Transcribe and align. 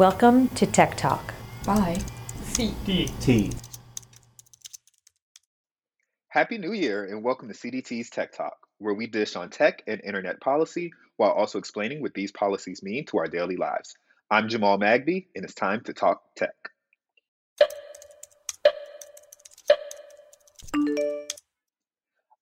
Welcome 0.00 0.48
to 0.54 0.64
Tech 0.64 0.96
Talk. 0.96 1.34
Bye. 1.66 1.98
CDT. 2.44 3.54
Happy 6.28 6.56
New 6.56 6.72
Year 6.72 7.04
and 7.04 7.22
welcome 7.22 7.48
to 7.48 7.54
CDT's 7.54 8.08
Tech 8.08 8.34
Talk, 8.34 8.56
where 8.78 8.94
we 8.94 9.06
dish 9.06 9.36
on 9.36 9.50
tech 9.50 9.82
and 9.86 10.00
internet 10.02 10.40
policy 10.40 10.90
while 11.18 11.32
also 11.32 11.58
explaining 11.58 12.00
what 12.00 12.14
these 12.14 12.32
policies 12.32 12.82
mean 12.82 13.04
to 13.08 13.18
our 13.18 13.26
daily 13.26 13.56
lives. 13.56 13.94
I'm 14.30 14.48
Jamal 14.48 14.78
Magby, 14.78 15.26
and 15.36 15.44
it's 15.44 15.52
time 15.52 15.82
to 15.84 15.92
talk 15.92 16.22
tech. 16.34 16.54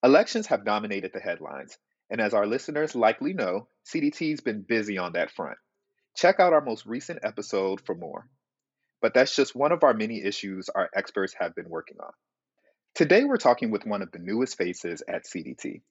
Elections 0.04 0.46
have 0.46 0.64
dominated 0.64 1.10
the 1.12 1.18
headlines, 1.18 1.76
and 2.08 2.20
as 2.20 2.34
our 2.34 2.46
listeners 2.46 2.94
likely 2.94 3.32
know, 3.32 3.66
CDT's 3.84 4.42
been 4.42 4.62
busy 4.62 4.96
on 4.96 5.14
that 5.14 5.32
front. 5.32 5.58
Check 6.18 6.40
out 6.40 6.52
our 6.52 6.60
most 6.60 6.84
recent 6.84 7.20
episode 7.22 7.80
for 7.80 7.94
more. 7.94 8.26
But 9.00 9.14
that's 9.14 9.36
just 9.36 9.54
one 9.54 9.70
of 9.70 9.84
our 9.84 9.94
many 9.94 10.20
issues 10.20 10.68
our 10.68 10.90
experts 10.92 11.32
have 11.38 11.54
been 11.54 11.68
working 11.68 11.98
on. 12.00 12.10
Today, 12.96 13.22
we're 13.22 13.36
talking 13.36 13.70
with 13.70 13.86
one 13.86 14.02
of 14.02 14.10
the 14.10 14.18
newest 14.18 14.58
faces 14.58 15.00
at 15.06 15.26
CDT, 15.26 15.82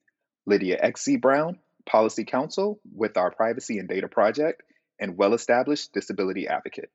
Lydia 0.45 0.81
XZ 0.83 1.21
Brown, 1.21 1.59
Policy 1.85 2.25
Counsel 2.25 2.81
with 2.93 3.15
our 3.15 3.31
Privacy 3.31 3.79
and 3.79 3.87
Data 3.87 4.09
Project, 4.09 4.63
and 4.99 5.15
well 5.15 5.33
established 5.33 5.93
disability 5.93 6.49
advocate. 6.49 6.91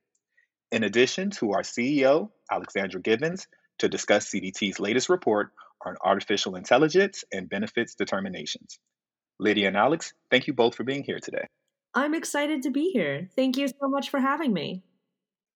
In 0.71 0.85
addition 0.85 1.31
to 1.31 1.53
our 1.53 1.63
CEO, 1.63 2.29
Alexandra 2.51 3.01
Givens, 3.01 3.47
to 3.79 3.89
discuss 3.89 4.29
CDT's 4.29 4.79
latest 4.79 5.09
report 5.09 5.53
on 5.87 5.97
artificial 6.05 6.55
intelligence 6.55 7.25
and 7.33 7.49
benefits 7.49 7.95
determinations. 7.95 8.79
Lydia 9.39 9.69
and 9.69 9.77
Alex, 9.79 10.13
thank 10.31 10.49
you 10.49 10.53
both 10.53 10.75
for 10.75 10.85
being 10.85 11.03
here 11.03 11.19
today. 11.19 11.47
I'm 11.95 12.15
excited 12.15 12.63
to 12.63 12.71
be 12.71 12.91
here. 12.91 13.29
Thank 13.37 13.57
you 13.57 13.69
so 13.69 13.89
much 13.89 14.11
for 14.11 14.21
having 14.21 14.53
me. 14.53 14.83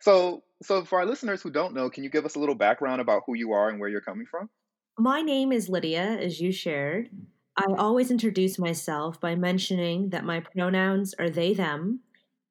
So, 0.01 0.43
so 0.63 0.85
for 0.85 1.01
our 1.01 1.07
listeners 1.07 1.43
who 1.43 1.51
don't 1.51 1.75
know, 1.75 1.89
can 1.89 2.05
you 2.05 2.11
give 2.11 2.27
us 2.27 2.35
a 2.35 2.39
little 2.39 2.55
background 2.55 3.01
about 3.01 3.23
who 3.27 3.35
you 3.35 3.53
are 3.53 3.69
and 3.71 3.81
where 3.81 3.89
you're 3.89 4.01
coming 4.01 4.27
from? 4.31 4.51
My 4.99 5.23
name 5.23 5.53
is 5.53 5.69
Lydia, 5.69 6.03
as 6.03 6.41
you 6.41 6.53
shared. 6.53 7.11
I 7.57 7.65
always 7.79 8.11
introduce 8.11 8.59
myself 8.59 9.21
by 9.21 9.35
mentioning 9.35 10.11
that 10.11 10.25
my 10.25 10.41
pronouns 10.41 11.15
are 11.19 11.31
they, 11.31 11.55
them. 11.55 12.01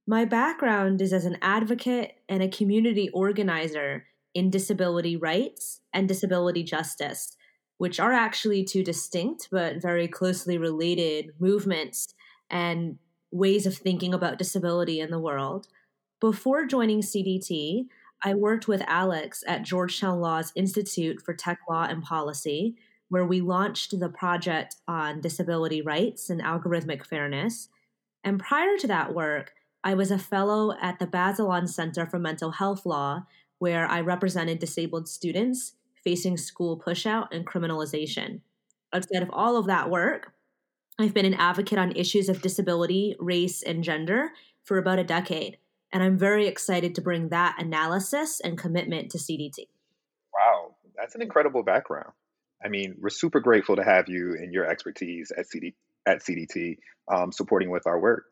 My 0.07 0.25
background 0.25 1.01
is 1.01 1.13
as 1.13 1.25
an 1.25 1.37
advocate 1.41 2.15
and 2.27 2.41
a 2.41 2.47
community 2.47 3.09
organizer 3.09 4.05
in 4.33 4.49
disability 4.49 5.15
rights 5.15 5.81
and 5.93 6.07
disability 6.07 6.63
justice, 6.63 7.35
which 7.77 7.99
are 7.99 8.13
actually 8.13 8.63
two 8.63 8.83
distinct 8.83 9.47
but 9.51 9.81
very 9.81 10.07
closely 10.07 10.57
related 10.57 11.31
movements 11.39 12.13
and 12.49 12.97
ways 13.31 13.65
of 13.65 13.75
thinking 13.75 14.13
about 14.13 14.37
disability 14.37 14.99
in 14.99 15.11
the 15.11 15.19
world. 15.19 15.67
Before 16.21 16.65
joining 16.65 17.01
CDT, 17.01 17.87
I 18.23 18.33
worked 18.33 18.67
with 18.67 18.81
Alex 18.87 19.43
at 19.47 19.63
Georgetown 19.63 20.19
Law's 20.19 20.51
Institute 20.55 21.21
for 21.21 21.33
Tech 21.33 21.59
Law 21.69 21.83
and 21.83 22.01
Policy, 22.01 22.75
where 23.09 23.25
we 23.25 23.41
launched 23.41 23.99
the 23.99 24.09
project 24.09 24.77
on 24.87 25.21
disability 25.21 25.81
rights 25.81 26.29
and 26.29 26.41
algorithmic 26.41 27.05
fairness. 27.05 27.69
And 28.23 28.39
prior 28.39 28.77
to 28.77 28.87
that 28.87 29.13
work, 29.13 29.53
I 29.83 29.93
was 29.93 30.09
a 30.09 30.17
fellow 30.17 30.75
at 30.81 30.97
the 30.97 31.05
Bazelon 31.05 31.69
Center 31.69 32.07
for 32.07 32.17
Mental 32.17 32.51
Health 32.51 32.85
Law, 32.85 33.27
where 33.59 33.85
I 33.87 34.01
represented 34.01 34.59
disabled 34.59 35.07
students 35.07 35.73
facing 36.03 36.37
school 36.37 36.79
pushout 36.79 37.27
and 37.31 37.45
criminalization. 37.45 38.41
Outside 38.93 39.21
of 39.21 39.29
all 39.31 39.57
of 39.57 39.67
that 39.67 39.89
work, 39.89 40.33
I've 40.97 41.13
been 41.13 41.25
an 41.25 41.33
advocate 41.33 41.77
on 41.77 41.91
issues 41.91 42.29
of 42.29 42.41
disability, 42.41 43.15
race, 43.19 43.61
and 43.61 43.83
gender 43.83 44.31
for 44.63 44.77
about 44.77 44.97
a 44.97 45.03
decade, 45.03 45.57
and 45.91 46.01
I'm 46.01 46.17
very 46.17 46.47
excited 46.47 46.95
to 46.95 47.01
bring 47.01 47.29
that 47.29 47.57
analysis 47.59 48.39
and 48.39 48.57
commitment 48.57 49.11
to 49.11 49.17
CDT. 49.17 49.67
Wow, 50.33 50.75
that's 50.95 51.15
an 51.15 51.21
incredible 51.21 51.63
background. 51.63 52.11
I 52.63 52.69
mean, 52.69 52.95
we're 52.99 53.09
super 53.09 53.41
grateful 53.41 53.75
to 53.75 53.83
have 53.83 54.07
you 54.07 54.35
and 54.39 54.53
your 54.53 54.65
expertise 54.65 55.33
at 55.37 55.47
CD 55.47 55.75
at 56.07 56.23
CDT 56.23 56.77
um, 57.11 57.31
supporting 57.31 57.69
with 57.69 57.87
our 57.87 57.99
work. 57.99 58.25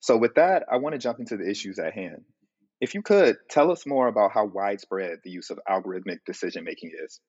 So, 0.00 0.18
with 0.18 0.34
that, 0.34 0.64
I 0.70 0.76
want 0.76 0.94
to 0.94 0.98
jump 0.98 1.18
into 1.18 1.38
the 1.38 1.48
issues 1.48 1.78
at 1.78 1.94
hand. 1.94 2.24
If 2.80 2.94
you 2.94 3.00
could 3.00 3.36
tell 3.48 3.70
us 3.70 3.86
more 3.86 4.08
about 4.08 4.32
how 4.32 4.44
widespread 4.44 5.18
the 5.24 5.30
use 5.30 5.50
of 5.50 5.58
algorithmic 5.70 6.18
decision 6.26 6.64
making 6.64 6.90
is, 7.04 7.20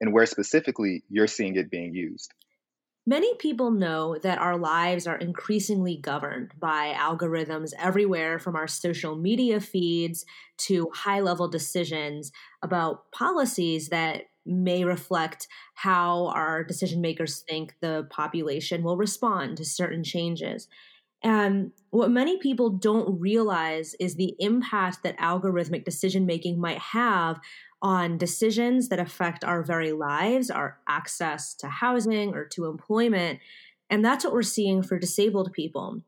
and 0.00 0.12
where 0.12 0.26
specifically 0.26 1.04
you're 1.08 1.28
seeing 1.28 1.54
it 1.54 1.70
being 1.70 1.94
used. 1.94 2.32
Many 3.04 3.34
people 3.36 3.72
know 3.72 4.16
that 4.18 4.38
our 4.38 4.56
lives 4.56 5.08
are 5.08 5.16
increasingly 5.16 5.96
governed 5.96 6.52
by 6.60 6.94
algorithms 6.96 7.72
everywhere 7.76 8.38
from 8.38 8.54
our 8.54 8.68
social 8.68 9.16
media 9.16 9.60
feeds 9.60 10.24
to 10.58 10.88
high 10.94 11.20
level 11.20 11.48
decisions 11.48 12.30
about 12.62 13.10
policies 13.10 13.88
that 13.88 14.26
may 14.46 14.84
reflect 14.84 15.48
how 15.74 16.26
our 16.28 16.62
decision 16.62 17.00
makers 17.00 17.42
think 17.48 17.74
the 17.80 18.06
population 18.10 18.84
will 18.84 18.96
respond 18.96 19.56
to 19.56 19.64
certain 19.64 20.04
changes. 20.04 20.68
And 21.24 21.72
what 21.90 22.10
many 22.10 22.38
people 22.38 22.70
don't 22.70 23.20
realize 23.20 23.94
is 24.00 24.16
the 24.16 24.34
impact 24.40 25.02
that 25.02 25.18
algorithmic 25.18 25.84
decision 25.84 26.26
making 26.26 26.60
might 26.60 26.78
have 26.78 27.40
on 27.82 28.16
decisions 28.16 28.88
that 28.88 29.00
affect 29.00 29.44
our 29.44 29.62
very 29.62 29.92
lives, 29.92 30.50
our 30.50 30.78
access 30.88 31.54
to 31.56 31.68
housing 31.68 32.32
or 32.32 32.46
to 32.46 32.66
employment. 32.66 33.40
And 33.90 34.04
that's 34.04 34.24
what 34.24 34.32
we're 34.32 34.42
seeing 34.42 34.82
for 34.82 34.98
disabled 34.98 35.52
people. 35.52 36.00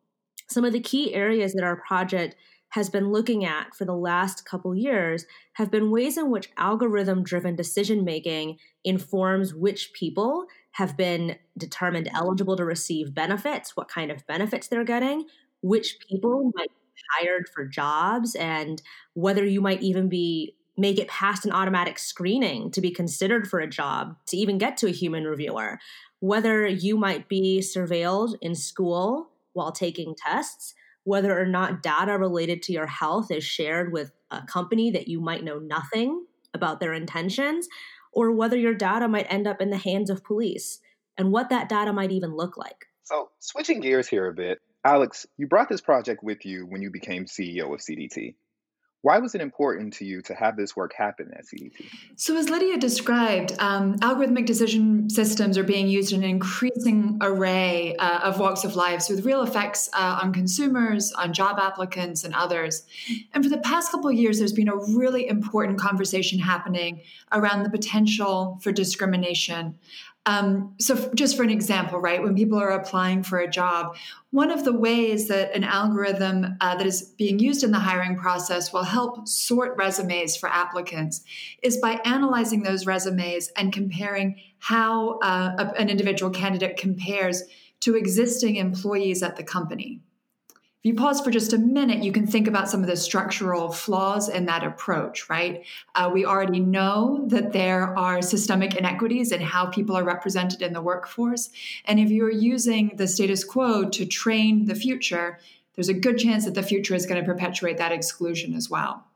Some 0.48 0.64
of 0.64 0.72
the 0.72 0.80
key 0.80 1.12
areas 1.14 1.52
that 1.54 1.64
our 1.64 1.76
project 1.76 2.36
has 2.70 2.88
been 2.90 3.12
looking 3.12 3.44
at 3.44 3.74
for 3.74 3.84
the 3.84 3.96
last 3.96 4.44
couple 4.44 4.74
years 4.74 5.26
have 5.54 5.70
been 5.70 5.90
ways 5.90 6.16
in 6.16 6.30
which 6.30 6.50
algorithm 6.56 7.22
driven 7.22 7.54
decision 7.54 8.04
making 8.04 8.58
informs 8.84 9.54
which 9.54 9.92
people 9.92 10.46
have 10.72 10.96
been 10.96 11.36
determined 11.56 12.08
eligible 12.12 12.56
to 12.56 12.64
receive 12.64 13.14
benefits, 13.14 13.76
what 13.76 13.88
kind 13.88 14.10
of 14.10 14.26
benefits 14.26 14.66
they're 14.66 14.84
getting, 14.84 15.24
which 15.60 15.98
people 16.08 16.50
might 16.56 16.68
be 16.68 17.02
hired 17.16 17.48
for 17.48 17.64
jobs, 17.64 18.34
and 18.34 18.82
whether 19.14 19.44
you 19.44 19.60
might 19.60 19.82
even 19.82 20.08
be 20.08 20.56
make 20.76 20.98
it 20.98 21.08
past 21.08 21.44
an 21.44 21.52
automatic 21.52 21.98
screening 21.98 22.70
to 22.72 22.80
be 22.80 22.90
considered 22.90 23.48
for 23.48 23.60
a 23.60 23.68
job 23.68 24.16
to 24.26 24.36
even 24.36 24.58
get 24.58 24.76
to 24.78 24.88
a 24.88 24.92
human 24.92 25.24
reviewer, 25.24 25.78
whether 26.20 26.66
you 26.66 26.96
might 26.96 27.28
be 27.28 27.60
surveilled 27.60 28.34
in 28.40 28.54
school 28.54 29.28
while 29.52 29.72
taking 29.72 30.14
tests, 30.16 30.74
whether 31.04 31.38
or 31.38 31.46
not 31.46 31.82
data 31.82 32.18
related 32.18 32.62
to 32.62 32.72
your 32.72 32.86
health 32.86 33.30
is 33.30 33.44
shared 33.44 33.92
with 33.92 34.12
a 34.30 34.42
company 34.42 34.90
that 34.90 35.06
you 35.06 35.20
might 35.20 35.44
know 35.44 35.58
nothing 35.58 36.26
about 36.52 36.80
their 36.80 36.92
intentions, 36.92 37.68
or 38.12 38.32
whether 38.32 38.56
your 38.56 38.74
data 38.74 39.08
might 39.08 39.26
end 39.28 39.46
up 39.46 39.60
in 39.60 39.70
the 39.70 39.76
hands 39.76 40.08
of 40.08 40.24
police 40.24 40.80
and 41.18 41.30
what 41.30 41.50
that 41.50 41.68
data 41.68 41.92
might 41.92 42.12
even 42.12 42.34
look 42.34 42.56
like. 42.56 42.86
So, 43.02 43.30
switching 43.38 43.80
gears 43.80 44.08
here 44.08 44.26
a 44.26 44.32
bit, 44.32 44.60
Alex, 44.84 45.26
you 45.36 45.46
brought 45.46 45.68
this 45.68 45.80
project 45.80 46.22
with 46.22 46.44
you 46.44 46.66
when 46.66 46.82
you 46.82 46.90
became 46.90 47.26
CEO 47.26 47.72
of 47.72 47.80
CDT. 47.80 48.34
Why 49.04 49.18
was 49.18 49.34
it 49.34 49.42
important 49.42 49.92
to 49.94 50.06
you 50.06 50.22
to 50.22 50.34
have 50.34 50.56
this 50.56 50.74
work 50.74 50.94
happen 50.94 51.30
at 51.36 51.44
CDT? 51.44 51.90
So, 52.16 52.38
as 52.38 52.48
Lydia 52.48 52.78
described, 52.78 53.52
um, 53.58 53.98
algorithmic 53.98 54.46
decision 54.46 55.10
systems 55.10 55.58
are 55.58 55.62
being 55.62 55.88
used 55.88 56.14
in 56.14 56.24
an 56.24 56.30
increasing 56.30 57.18
array 57.20 57.96
uh, 57.96 58.20
of 58.20 58.40
walks 58.40 58.64
of 58.64 58.76
lives 58.76 59.10
with 59.10 59.26
real 59.26 59.42
effects 59.42 59.90
uh, 59.92 60.20
on 60.22 60.32
consumers, 60.32 61.12
on 61.12 61.34
job 61.34 61.58
applicants, 61.58 62.24
and 62.24 62.34
others. 62.34 62.86
And 63.34 63.44
for 63.44 63.50
the 63.50 63.58
past 63.58 63.90
couple 63.90 64.08
of 64.08 64.16
years, 64.16 64.38
there's 64.38 64.54
been 64.54 64.70
a 64.70 64.76
really 64.76 65.28
important 65.28 65.78
conversation 65.78 66.38
happening 66.38 67.02
around 67.30 67.62
the 67.62 67.70
potential 67.70 68.58
for 68.62 68.72
discrimination 68.72 69.78
um, 70.26 70.74
so, 70.80 70.94
f- 70.94 71.14
just 71.14 71.36
for 71.36 71.42
an 71.42 71.50
example, 71.50 71.98
right, 71.98 72.22
when 72.22 72.34
people 72.34 72.58
are 72.58 72.70
applying 72.70 73.22
for 73.22 73.40
a 73.40 73.50
job, 73.50 73.94
one 74.30 74.50
of 74.50 74.64
the 74.64 74.72
ways 74.72 75.28
that 75.28 75.54
an 75.54 75.64
algorithm 75.64 76.56
uh, 76.62 76.76
that 76.76 76.86
is 76.86 77.02
being 77.18 77.38
used 77.38 77.62
in 77.62 77.72
the 77.72 77.78
hiring 77.78 78.16
process 78.16 78.72
will 78.72 78.84
help 78.84 79.28
sort 79.28 79.76
resumes 79.76 80.34
for 80.34 80.48
applicants 80.48 81.22
is 81.62 81.76
by 81.76 82.00
analyzing 82.06 82.62
those 82.62 82.86
resumes 82.86 83.50
and 83.56 83.72
comparing 83.72 84.40
how 84.60 85.18
uh, 85.18 85.56
a, 85.58 85.78
an 85.78 85.90
individual 85.90 86.30
candidate 86.30 86.78
compares 86.78 87.42
to 87.80 87.94
existing 87.94 88.56
employees 88.56 89.22
at 89.22 89.36
the 89.36 89.44
company. 89.44 90.00
If 90.84 90.88
you 90.88 90.96
pause 90.96 91.22
for 91.22 91.30
just 91.30 91.54
a 91.54 91.58
minute, 91.58 92.04
you 92.04 92.12
can 92.12 92.26
think 92.26 92.46
about 92.46 92.68
some 92.68 92.82
of 92.82 92.86
the 92.86 92.96
structural 92.96 93.72
flaws 93.72 94.28
in 94.28 94.44
that 94.44 94.62
approach, 94.62 95.30
right? 95.30 95.64
Uh, 95.94 96.10
we 96.12 96.26
already 96.26 96.60
know 96.60 97.24
that 97.28 97.54
there 97.54 97.96
are 97.96 98.20
systemic 98.20 98.76
inequities 98.76 99.32
in 99.32 99.40
how 99.40 99.64
people 99.64 99.96
are 99.96 100.04
represented 100.04 100.60
in 100.60 100.74
the 100.74 100.82
workforce. 100.82 101.48
And 101.86 101.98
if 101.98 102.10
you're 102.10 102.30
using 102.30 102.96
the 102.96 103.08
status 103.08 103.44
quo 103.44 103.88
to 103.88 104.04
train 104.04 104.66
the 104.66 104.74
future, 104.74 105.38
there's 105.74 105.88
a 105.88 105.94
good 105.94 106.18
chance 106.18 106.44
that 106.44 106.52
the 106.52 106.62
future 106.62 106.94
is 106.94 107.06
going 107.06 107.18
to 107.18 107.26
perpetuate 107.26 107.78
that 107.78 107.90
exclusion 107.90 108.52
as 108.52 108.68
well. 108.68 109.06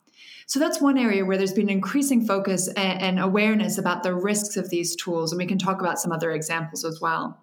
So 0.47 0.59
that's 0.59 0.81
one 0.81 0.97
area 0.97 1.27
where 1.27 1.37
there's 1.37 1.53
been 1.53 1.69
increasing 1.69 2.25
focus 2.25 2.69
and, 2.69 3.03
and 3.03 3.21
awareness 3.21 3.77
about 3.77 4.03
the 4.03 4.15
risks 4.15 4.57
of 4.57 4.71
these 4.71 4.97
tools. 4.97 5.33
And 5.33 5.39
we 5.39 5.45
can 5.45 5.59
talk 5.59 5.83
about 5.83 6.01
some 6.01 6.13
other 6.13 6.31
examples 6.31 6.87
as 6.87 6.99
well. 6.99 7.39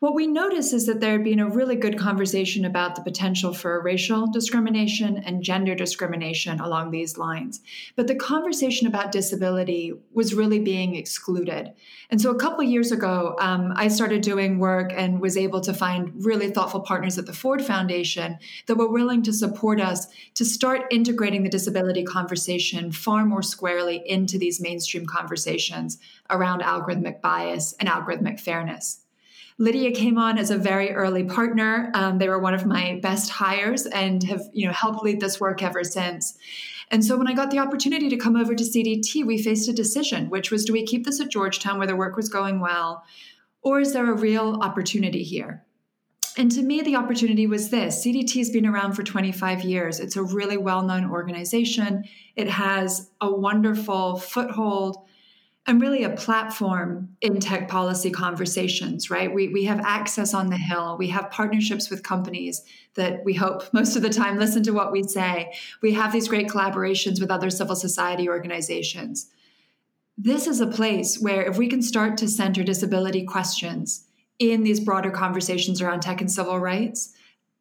What 0.00 0.14
we 0.14 0.26
notice 0.26 0.72
is 0.72 0.86
that 0.86 1.00
there 1.00 1.12
had 1.12 1.24
been 1.24 1.40
a 1.40 1.48
really 1.48 1.76
good 1.76 1.98
conversation 1.98 2.64
about 2.64 2.94
the 2.94 3.02
potential 3.02 3.54
for 3.54 3.80
racial 3.80 4.26
discrimination 4.26 5.18
and 5.18 5.42
gender 5.42 5.74
discrimination 5.74 6.60
along 6.60 6.90
these 6.90 7.16
lines. 7.16 7.60
But 7.96 8.06
the 8.06 8.14
conversation 8.14 8.86
about 8.86 9.12
disability 9.12 9.92
was 10.12 10.34
really 10.34 10.58
being 10.58 10.96
excluded. 10.96 11.72
And 12.10 12.20
so 12.20 12.30
a 12.30 12.38
couple 12.38 12.62
years 12.64 12.92
ago, 12.92 13.36
um, 13.38 13.72
I 13.76 13.88
started 13.88 14.22
doing 14.22 14.58
work 14.58 14.92
and 14.94 15.20
was 15.20 15.36
able 15.36 15.60
to 15.62 15.72
find 15.72 16.12
really 16.24 16.50
thoughtful 16.50 16.80
partners 16.80 17.16
at 17.16 17.26
the 17.26 17.32
Ford 17.32 17.64
Foundation 17.64 18.38
that 18.66 18.76
were 18.76 18.90
willing 18.90 19.22
to 19.22 19.32
support 19.32 19.80
us 19.80 20.06
to 20.34 20.44
start 20.44 20.82
integrating 20.90 21.44
the 21.44 21.48
disability 21.48 22.04
conversation 22.04 22.92
far 22.92 23.24
more 23.24 23.42
squarely 23.42 24.02
into 24.06 24.38
these 24.38 24.60
mainstream 24.60 25.06
conversations 25.06 25.98
around 26.30 26.62
algorithmic 26.62 27.20
bias 27.20 27.74
and 27.80 27.88
algorithmic 27.88 28.40
fairness. 28.40 29.03
Lydia 29.58 29.92
came 29.92 30.18
on 30.18 30.36
as 30.36 30.50
a 30.50 30.58
very 30.58 30.90
early 30.90 31.24
partner. 31.24 31.90
Um, 31.94 32.18
they 32.18 32.28
were 32.28 32.40
one 32.40 32.54
of 32.54 32.66
my 32.66 32.98
best 33.02 33.30
hires 33.30 33.86
and 33.86 34.22
have 34.24 34.42
you 34.52 34.66
know 34.66 34.72
helped 34.72 35.04
lead 35.04 35.20
this 35.20 35.40
work 35.40 35.62
ever 35.62 35.84
since. 35.84 36.36
And 36.90 37.04
so 37.04 37.16
when 37.16 37.28
I 37.28 37.34
got 37.34 37.50
the 37.50 37.60
opportunity 37.60 38.08
to 38.08 38.16
come 38.16 38.36
over 38.36 38.54
to 38.54 38.64
CDT, 38.64 39.24
we 39.24 39.42
faced 39.42 39.68
a 39.68 39.72
decision, 39.72 40.28
which 40.28 40.50
was 40.50 40.64
do 40.64 40.72
we 40.72 40.84
keep 40.84 41.04
this 41.04 41.20
at 41.20 41.30
Georgetown 41.30 41.78
where 41.78 41.86
the 41.86 41.96
work 41.96 42.16
was 42.16 42.28
going 42.28 42.60
well, 42.60 43.04
or 43.62 43.80
is 43.80 43.92
there 43.92 44.10
a 44.10 44.16
real 44.16 44.58
opportunity 44.60 45.22
here? 45.22 45.64
And 46.36 46.50
to 46.52 46.62
me, 46.62 46.82
the 46.82 46.96
opportunity 46.96 47.46
was 47.46 47.70
this 47.70 48.04
CDT 48.04 48.38
has 48.38 48.50
been 48.50 48.66
around 48.66 48.94
for 48.94 49.04
25 49.04 49.62
years. 49.62 50.00
It's 50.00 50.16
a 50.16 50.22
really 50.22 50.56
well 50.56 50.82
known 50.82 51.08
organization. 51.08 52.04
It 52.34 52.48
has 52.48 53.10
a 53.20 53.30
wonderful 53.30 54.18
foothold 54.18 54.98
and 55.66 55.80
really 55.80 56.04
a 56.04 56.10
platform 56.10 57.16
in 57.22 57.40
tech 57.40 57.68
policy 57.68 58.10
conversations, 58.10 59.08
right? 59.08 59.32
We, 59.32 59.48
we 59.48 59.64
have 59.64 59.80
access 59.80 60.34
on 60.34 60.50
the 60.50 60.58
Hill. 60.58 60.96
We 60.98 61.08
have 61.08 61.30
partnerships 61.30 61.88
with 61.88 62.02
companies 62.02 62.62
that 62.94 63.24
we 63.24 63.34
hope 63.34 63.62
most 63.72 63.96
of 63.96 64.02
the 64.02 64.10
time 64.10 64.38
listen 64.38 64.62
to 64.64 64.72
what 64.72 64.92
we 64.92 65.02
say. 65.02 65.54
We 65.80 65.94
have 65.94 66.12
these 66.12 66.28
great 66.28 66.48
collaborations 66.48 67.20
with 67.20 67.30
other 67.30 67.48
civil 67.48 67.76
society 67.76 68.28
organizations. 68.28 69.30
This 70.18 70.46
is 70.46 70.60
a 70.60 70.66
place 70.66 71.18
where, 71.18 71.42
if 71.42 71.56
we 71.56 71.66
can 71.66 71.82
start 71.82 72.18
to 72.18 72.28
center 72.28 72.62
disability 72.62 73.24
questions 73.24 74.06
in 74.38 74.62
these 74.62 74.80
broader 74.80 75.10
conversations 75.10 75.80
around 75.80 76.00
tech 76.00 76.20
and 76.20 76.30
civil 76.30 76.58
rights, 76.58 77.14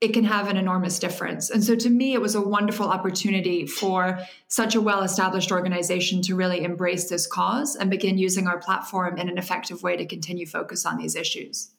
it 0.03 0.11
can 0.11 0.25
have 0.25 0.50
an 0.50 0.57
enormous 0.57 1.00
difference. 1.00 1.50
And 1.50 1.63
so 1.63 1.77
to 1.77 1.89
me, 1.89 2.13
it 2.13 2.19
was 2.19 2.35
a 2.35 2.41
wonderful 2.41 2.89
opportunity 2.89 3.65
for 3.65 4.19
such 4.50 4.75
a 4.75 4.81
well 4.81 5.01
established 5.01 5.50
organization 5.50 6.21
to 6.23 6.35
really 6.35 6.65
embrace 6.65 7.07
this 7.07 7.25
cause 7.25 7.77
and 7.77 7.89
begin 7.89 8.17
using 8.17 8.45
our 8.45 8.59
platform 8.59 9.17
in 9.17 9.29
an 9.29 9.38
effective 9.38 9.81
way 9.81 9.95
to 9.95 10.05
continue 10.05 10.45
focus 10.45 10.85
on 10.85 10.97
these 10.97 11.15
issues. 11.15 11.71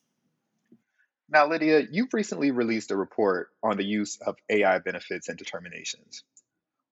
Now, 1.28 1.46
Lydia, 1.46 1.86
you've 1.90 2.14
recently 2.14 2.50
released 2.50 2.90
a 2.90 2.96
report 2.96 3.50
on 3.62 3.76
the 3.76 3.84
use 3.84 4.16
of 4.24 4.36
AI 4.48 4.78
benefits 4.78 5.28
and 5.28 5.36
determinations. 5.36 6.24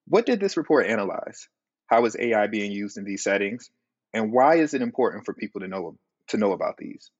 What 0.06 0.26
did 0.26 0.38
this 0.38 0.58
report 0.58 0.86
analyze? 0.86 1.48
How 1.86 2.04
is 2.04 2.14
AI 2.14 2.46
being 2.48 2.72
used 2.72 2.98
in 2.98 3.04
these 3.04 3.24
settings? 3.24 3.70
And 4.12 4.32
why 4.32 4.56
is 4.56 4.74
it 4.74 4.82
important 4.82 5.24
for 5.24 5.32
people 5.32 5.62
to 5.62 5.68
know, 5.68 5.96
to 6.28 6.36
know 6.36 6.52
about 6.52 6.76
these? 6.76 7.10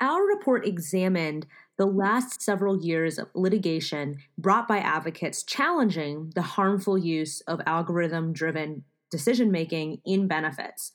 Our 0.00 0.22
report 0.22 0.66
examined 0.66 1.46
the 1.80 1.86
last 1.86 2.42
several 2.42 2.84
years 2.84 3.18
of 3.18 3.30
litigation 3.34 4.18
brought 4.36 4.68
by 4.68 4.76
advocates 4.76 5.42
challenging 5.42 6.30
the 6.34 6.42
harmful 6.42 6.98
use 6.98 7.40
of 7.46 7.58
algorithm 7.64 8.34
driven 8.34 8.84
decision 9.10 9.50
making 9.50 9.96
in 10.04 10.28
benefits. 10.28 10.92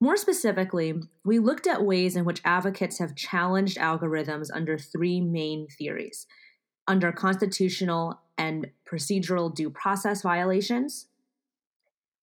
More 0.00 0.16
specifically, 0.16 0.94
we 1.24 1.40
looked 1.40 1.66
at 1.66 1.82
ways 1.82 2.14
in 2.14 2.24
which 2.24 2.40
advocates 2.44 3.00
have 3.00 3.16
challenged 3.16 3.78
algorithms 3.78 4.46
under 4.54 4.78
three 4.78 5.20
main 5.20 5.66
theories 5.76 6.28
under 6.86 7.10
constitutional 7.10 8.20
and 8.38 8.68
procedural 8.88 9.52
due 9.52 9.70
process 9.70 10.22
violations, 10.22 11.08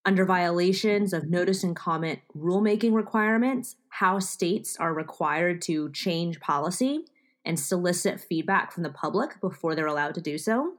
under 0.06 0.24
violations 0.24 1.12
of 1.12 1.30
notice 1.30 1.66
and 1.66 1.76
comment 1.76 2.20
rulemaking 2.34 2.94
requirements, 2.94 3.76
how 3.90 4.20
states 4.20 4.78
are 4.80 4.94
required 4.94 5.62
to 5.64 5.92
change 5.92 6.40
policy 6.40 7.04
and 7.46 7.60
solicit 7.60 8.20
feedback 8.20 8.72
from 8.72 8.84
the 8.84 8.90
public 8.90 9.40
before 9.42 9.76
they're 9.76 9.88
allowed 9.88 10.16
to 10.16 10.22
do 10.22 10.38
so, 10.38 10.74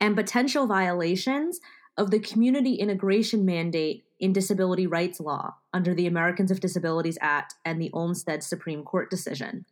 and 0.00 0.16
potential 0.16 0.66
violations 0.66 1.60
of 1.96 2.10
the 2.10 2.20
community 2.20 2.74
integration 2.74 3.44
mandate 3.44 4.04
in 4.20 4.32
disability 4.32 4.86
rights 4.86 5.20
law 5.20 5.56
under 5.72 5.94
the 5.94 6.06
Americans 6.06 6.50
with 6.50 6.60
Disabilities 6.60 7.18
Act 7.20 7.54
and 7.64 7.80
the 7.80 7.90
Olmstead 7.92 8.42
Supreme 8.42 8.84
Court 8.84 9.10
decision. 9.10 9.66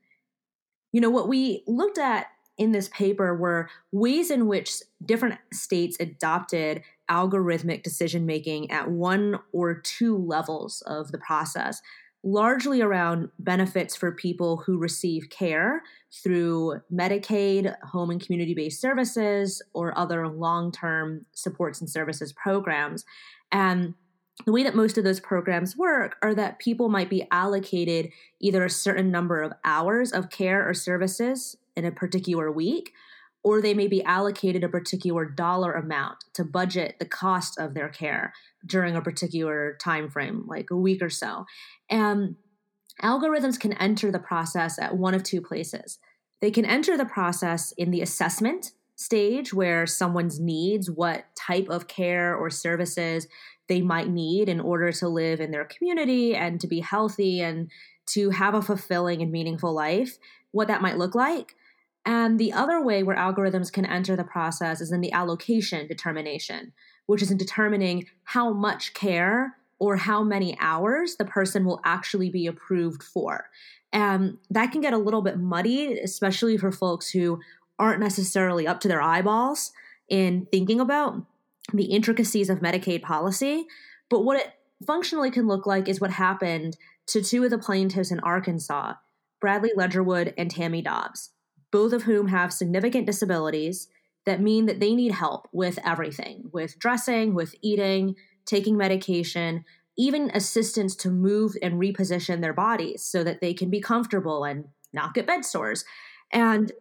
You 0.92 1.00
know, 1.00 1.10
what 1.10 1.28
we 1.28 1.62
looked 1.66 1.98
at 1.98 2.26
in 2.58 2.72
this 2.72 2.88
paper 2.88 3.34
were 3.34 3.68
ways 3.92 4.30
in 4.30 4.46
which 4.46 4.82
different 5.04 5.38
states 5.52 5.96
adopted 6.00 6.82
algorithmic 7.10 7.82
decision 7.82 8.26
making 8.26 8.70
at 8.70 8.90
one 8.90 9.38
or 9.52 9.74
two 9.74 10.16
levels 10.16 10.82
of 10.86 11.12
the 11.12 11.18
process, 11.18 11.80
largely 12.22 12.80
around 12.80 13.28
benefits 13.38 13.94
for 13.94 14.10
people 14.12 14.58
who 14.58 14.78
receive 14.78 15.30
care 15.30 15.82
through 16.22 16.80
Medicaid, 16.92 17.74
home 17.82 18.10
and 18.10 18.24
community 18.24 18.54
based 18.54 18.80
services, 18.80 19.62
or 19.72 19.96
other 19.96 20.28
long 20.28 20.72
term 20.72 21.26
supports 21.32 21.80
and 21.80 21.88
services 21.88 22.32
programs. 22.32 23.04
And 23.52 23.94
the 24.44 24.52
way 24.52 24.62
that 24.62 24.74
most 24.74 24.98
of 24.98 25.04
those 25.04 25.20
programs 25.20 25.76
work 25.76 26.16
are 26.22 26.34
that 26.34 26.58
people 26.58 26.88
might 26.88 27.08
be 27.08 27.26
allocated 27.30 28.10
either 28.40 28.64
a 28.64 28.70
certain 28.70 29.10
number 29.10 29.42
of 29.42 29.52
hours 29.64 30.12
of 30.12 30.30
care 30.30 30.68
or 30.68 30.74
services 30.74 31.56
in 31.74 31.84
a 31.84 31.92
particular 31.92 32.50
week 32.50 32.92
or 33.46 33.62
they 33.62 33.74
may 33.74 33.86
be 33.86 34.02
allocated 34.02 34.64
a 34.64 34.68
particular 34.68 35.24
dollar 35.24 35.72
amount 35.74 36.18
to 36.34 36.42
budget 36.42 36.96
the 36.98 37.04
cost 37.04 37.56
of 37.60 37.74
their 37.74 37.88
care 37.88 38.32
during 38.66 38.96
a 38.96 39.00
particular 39.00 39.78
time 39.80 40.10
frame 40.10 40.42
like 40.48 40.68
a 40.72 40.76
week 40.76 41.00
or 41.00 41.08
so. 41.08 41.46
And 41.88 42.34
algorithms 43.00 43.60
can 43.60 43.72
enter 43.74 44.10
the 44.10 44.18
process 44.18 44.80
at 44.80 44.96
one 44.96 45.14
of 45.14 45.22
two 45.22 45.40
places. 45.40 46.00
They 46.40 46.50
can 46.50 46.64
enter 46.64 46.96
the 46.96 47.04
process 47.04 47.70
in 47.78 47.92
the 47.92 48.02
assessment 48.02 48.72
stage 48.96 49.54
where 49.54 49.86
someone's 49.86 50.40
needs 50.40 50.90
what 50.90 51.26
type 51.36 51.68
of 51.68 51.86
care 51.86 52.34
or 52.34 52.50
services 52.50 53.28
they 53.68 53.80
might 53.80 54.08
need 54.08 54.48
in 54.48 54.58
order 54.58 54.90
to 54.90 55.06
live 55.06 55.40
in 55.40 55.52
their 55.52 55.66
community 55.66 56.34
and 56.34 56.60
to 56.60 56.66
be 56.66 56.80
healthy 56.80 57.40
and 57.42 57.70
to 58.06 58.30
have 58.30 58.54
a 58.54 58.62
fulfilling 58.62 59.22
and 59.22 59.30
meaningful 59.30 59.72
life 59.72 60.18
what 60.50 60.66
that 60.66 60.82
might 60.82 60.98
look 60.98 61.14
like 61.14 61.54
and 62.06 62.38
the 62.38 62.52
other 62.52 62.80
way 62.80 63.02
where 63.02 63.16
algorithms 63.16 63.72
can 63.72 63.84
enter 63.84 64.14
the 64.14 64.22
process 64.22 64.80
is 64.80 64.92
in 64.92 65.00
the 65.00 65.12
allocation 65.12 65.88
determination, 65.88 66.72
which 67.06 67.20
is 67.20 67.32
in 67.32 67.36
determining 67.36 68.06
how 68.22 68.52
much 68.52 68.94
care 68.94 69.56
or 69.80 69.96
how 69.96 70.22
many 70.22 70.56
hours 70.60 71.16
the 71.16 71.24
person 71.24 71.64
will 71.64 71.80
actually 71.84 72.30
be 72.30 72.46
approved 72.46 73.02
for. 73.02 73.50
And 73.92 74.38
that 74.50 74.70
can 74.70 74.80
get 74.80 74.92
a 74.92 74.98
little 74.98 75.20
bit 75.20 75.38
muddy, 75.38 75.98
especially 75.98 76.56
for 76.56 76.70
folks 76.70 77.10
who 77.10 77.40
aren't 77.76 78.00
necessarily 78.00 78.68
up 78.68 78.78
to 78.80 78.88
their 78.88 79.02
eyeballs 79.02 79.72
in 80.08 80.46
thinking 80.52 80.78
about 80.78 81.26
the 81.72 81.86
intricacies 81.86 82.48
of 82.48 82.60
Medicaid 82.60 83.02
policy. 83.02 83.66
But 84.08 84.24
what 84.24 84.40
it 84.40 84.52
functionally 84.86 85.32
can 85.32 85.48
look 85.48 85.66
like 85.66 85.88
is 85.88 86.00
what 86.00 86.12
happened 86.12 86.76
to 87.08 87.20
two 87.20 87.42
of 87.42 87.50
the 87.50 87.58
plaintiffs 87.58 88.12
in 88.12 88.20
Arkansas, 88.20 88.94
Bradley 89.40 89.72
Ledgerwood 89.76 90.32
and 90.38 90.50
Tammy 90.50 90.82
Dobbs 90.82 91.30
both 91.70 91.92
of 91.92 92.04
whom 92.04 92.28
have 92.28 92.52
significant 92.52 93.06
disabilities 93.06 93.88
that 94.24 94.40
mean 94.40 94.66
that 94.66 94.80
they 94.80 94.94
need 94.94 95.12
help 95.12 95.48
with 95.52 95.78
everything 95.84 96.50
with 96.52 96.78
dressing, 96.78 97.34
with 97.34 97.54
eating, 97.62 98.16
taking 98.44 98.76
medication, 98.76 99.64
even 99.96 100.30
assistance 100.34 100.94
to 100.96 101.10
move 101.10 101.56
and 101.62 101.74
reposition 101.74 102.40
their 102.40 102.52
bodies 102.52 103.02
so 103.02 103.24
that 103.24 103.40
they 103.40 103.54
can 103.54 103.70
be 103.70 103.80
comfortable 103.80 104.44
and 104.44 104.66
not 104.92 105.14
get 105.14 105.26
bed 105.26 105.44
sores. 105.44 105.84
And 106.32 106.72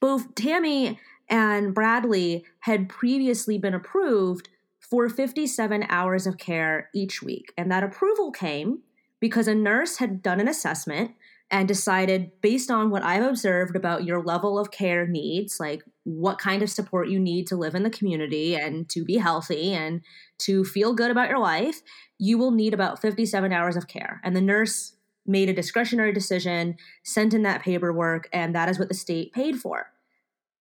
both 0.00 0.34
Tammy 0.34 0.98
and 1.28 1.74
Bradley 1.74 2.44
had 2.60 2.88
previously 2.88 3.56
been 3.58 3.74
approved 3.74 4.48
for 4.80 5.08
57 5.08 5.86
hours 5.88 6.26
of 6.26 6.38
care 6.38 6.90
each 6.92 7.22
week. 7.22 7.52
And 7.56 7.70
that 7.70 7.84
approval 7.84 8.32
came 8.32 8.80
because 9.20 9.46
a 9.46 9.54
nurse 9.54 9.98
had 9.98 10.22
done 10.22 10.40
an 10.40 10.48
assessment 10.48 11.12
and 11.50 11.66
decided 11.66 12.30
based 12.40 12.70
on 12.70 12.90
what 12.90 13.02
I've 13.02 13.24
observed 13.24 13.74
about 13.74 14.04
your 14.04 14.22
level 14.22 14.58
of 14.58 14.70
care 14.70 15.06
needs, 15.06 15.58
like 15.58 15.82
what 16.04 16.38
kind 16.38 16.62
of 16.62 16.70
support 16.70 17.08
you 17.08 17.18
need 17.18 17.46
to 17.48 17.56
live 17.56 17.74
in 17.74 17.82
the 17.82 17.90
community 17.90 18.54
and 18.54 18.88
to 18.90 19.04
be 19.04 19.16
healthy 19.16 19.72
and 19.72 20.02
to 20.38 20.64
feel 20.64 20.94
good 20.94 21.10
about 21.10 21.28
your 21.28 21.40
life, 21.40 21.82
you 22.18 22.38
will 22.38 22.52
need 22.52 22.72
about 22.72 23.02
57 23.02 23.52
hours 23.52 23.76
of 23.76 23.88
care. 23.88 24.20
And 24.22 24.36
the 24.36 24.40
nurse 24.40 24.94
made 25.26 25.48
a 25.48 25.54
discretionary 25.54 26.12
decision, 26.12 26.76
sent 27.04 27.34
in 27.34 27.42
that 27.42 27.62
paperwork, 27.62 28.28
and 28.32 28.54
that 28.54 28.68
is 28.68 28.78
what 28.78 28.88
the 28.88 28.94
state 28.94 29.32
paid 29.32 29.56
for. 29.56 29.92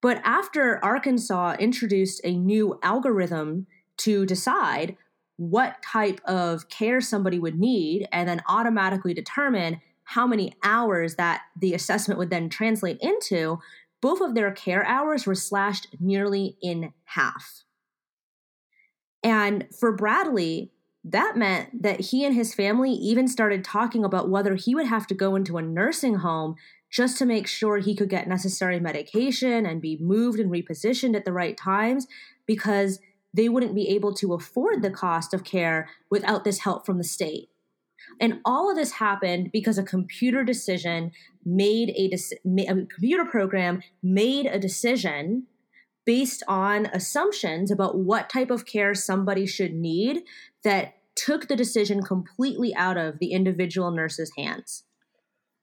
But 0.01 0.21
after 0.23 0.83
Arkansas 0.83 1.55
introduced 1.59 2.21
a 2.23 2.35
new 2.35 2.79
algorithm 2.81 3.67
to 3.97 4.25
decide 4.25 4.95
what 5.37 5.81
type 5.81 6.19
of 6.25 6.67
care 6.69 6.99
somebody 6.99 7.39
would 7.39 7.57
need 7.57 8.07
and 8.11 8.27
then 8.27 8.41
automatically 8.47 9.13
determine 9.13 9.81
how 10.09 10.25
many 10.25 10.51
hours 10.63 11.15
that 11.17 11.43
the 11.55 11.75
assessment 11.75 12.17
would 12.17 12.31
then 12.31 12.49
translate 12.49 12.97
into, 12.99 13.59
both 14.01 14.21
of 14.21 14.33
their 14.33 14.51
care 14.51 14.83
hours 14.87 15.27
were 15.27 15.35
slashed 15.35 15.85
nearly 15.99 16.57
in 16.63 16.91
half. 17.05 17.63
And 19.23 19.67
for 19.79 19.91
Bradley, 19.91 20.71
that 21.03 21.37
meant 21.37 21.83
that 21.83 21.99
he 21.99 22.25
and 22.25 22.33
his 22.33 22.55
family 22.55 22.91
even 22.91 23.27
started 23.27 23.63
talking 23.63 24.03
about 24.03 24.29
whether 24.29 24.55
he 24.55 24.73
would 24.73 24.87
have 24.87 25.05
to 25.07 25.13
go 25.13 25.35
into 25.35 25.59
a 25.59 25.61
nursing 25.61 26.15
home 26.15 26.55
just 26.89 27.19
to 27.19 27.25
make 27.27 27.45
sure 27.45 27.77
he 27.77 27.95
could 27.95 28.09
get 28.09 28.27
necessary 28.27 28.79
medication 28.79 29.67
and 29.67 29.79
be 29.79 29.99
moved 30.01 30.39
and 30.39 30.49
repositioned 30.49 31.15
at 31.15 31.23
the 31.23 31.31
right 31.31 31.55
times 31.55 32.07
because 32.47 32.99
they 33.31 33.47
wouldn't 33.47 33.75
be 33.75 33.89
able 33.89 34.15
to 34.15 34.33
afford 34.33 34.81
the 34.81 34.89
cost 34.89 35.35
of 35.35 35.43
care 35.43 35.87
without 36.09 36.43
this 36.43 36.61
help 36.61 36.83
from 36.83 36.97
the 36.97 37.03
state. 37.03 37.49
And 38.19 38.41
all 38.45 38.69
of 38.69 38.75
this 38.75 38.93
happened 38.93 39.51
because 39.51 39.77
a 39.77 39.83
computer 39.83 40.43
decision 40.43 41.11
made 41.45 41.89
a, 41.89 42.13
a 42.61 42.85
computer 42.85 43.25
program 43.25 43.81
made 44.01 44.45
a 44.45 44.59
decision 44.59 45.47
based 46.05 46.43
on 46.47 46.87
assumptions 46.87 47.69
about 47.69 47.97
what 47.97 48.29
type 48.29 48.49
of 48.49 48.65
care 48.65 48.95
somebody 48.95 49.45
should 49.45 49.73
need 49.73 50.23
that 50.63 50.95
took 51.15 51.47
the 51.47 51.55
decision 51.55 52.01
completely 52.01 52.73
out 52.75 52.97
of 52.97 53.19
the 53.19 53.31
individual 53.31 53.91
nurse's 53.91 54.31
hands. 54.37 54.83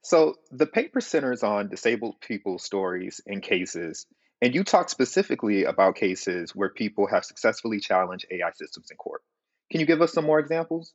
So 0.02 0.36
the 0.52 0.66
paper 0.66 1.00
centers 1.00 1.42
on 1.42 1.68
disabled 1.68 2.20
people's 2.20 2.62
stories 2.62 3.20
and 3.26 3.42
cases, 3.42 4.06
and 4.40 4.54
you 4.54 4.62
talk 4.62 4.88
specifically 4.88 5.64
about 5.64 5.96
cases 5.96 6.54
where 6.54 6.68
people 6.68 7.08
have 7.08 7.24
successfully 7.24 7.80
challenged 7.80 8.26
AI 8.30 8.52
systems 8.54 8.88
in 8.90 8.96
court. 8.96 9.22
Can 9.70 9.80
you 9.80 9.86
give 9.86 10.00
us 10.00 10.12
some 10.12 10.24
more 10.24 10.38
examples? 10.38 10.92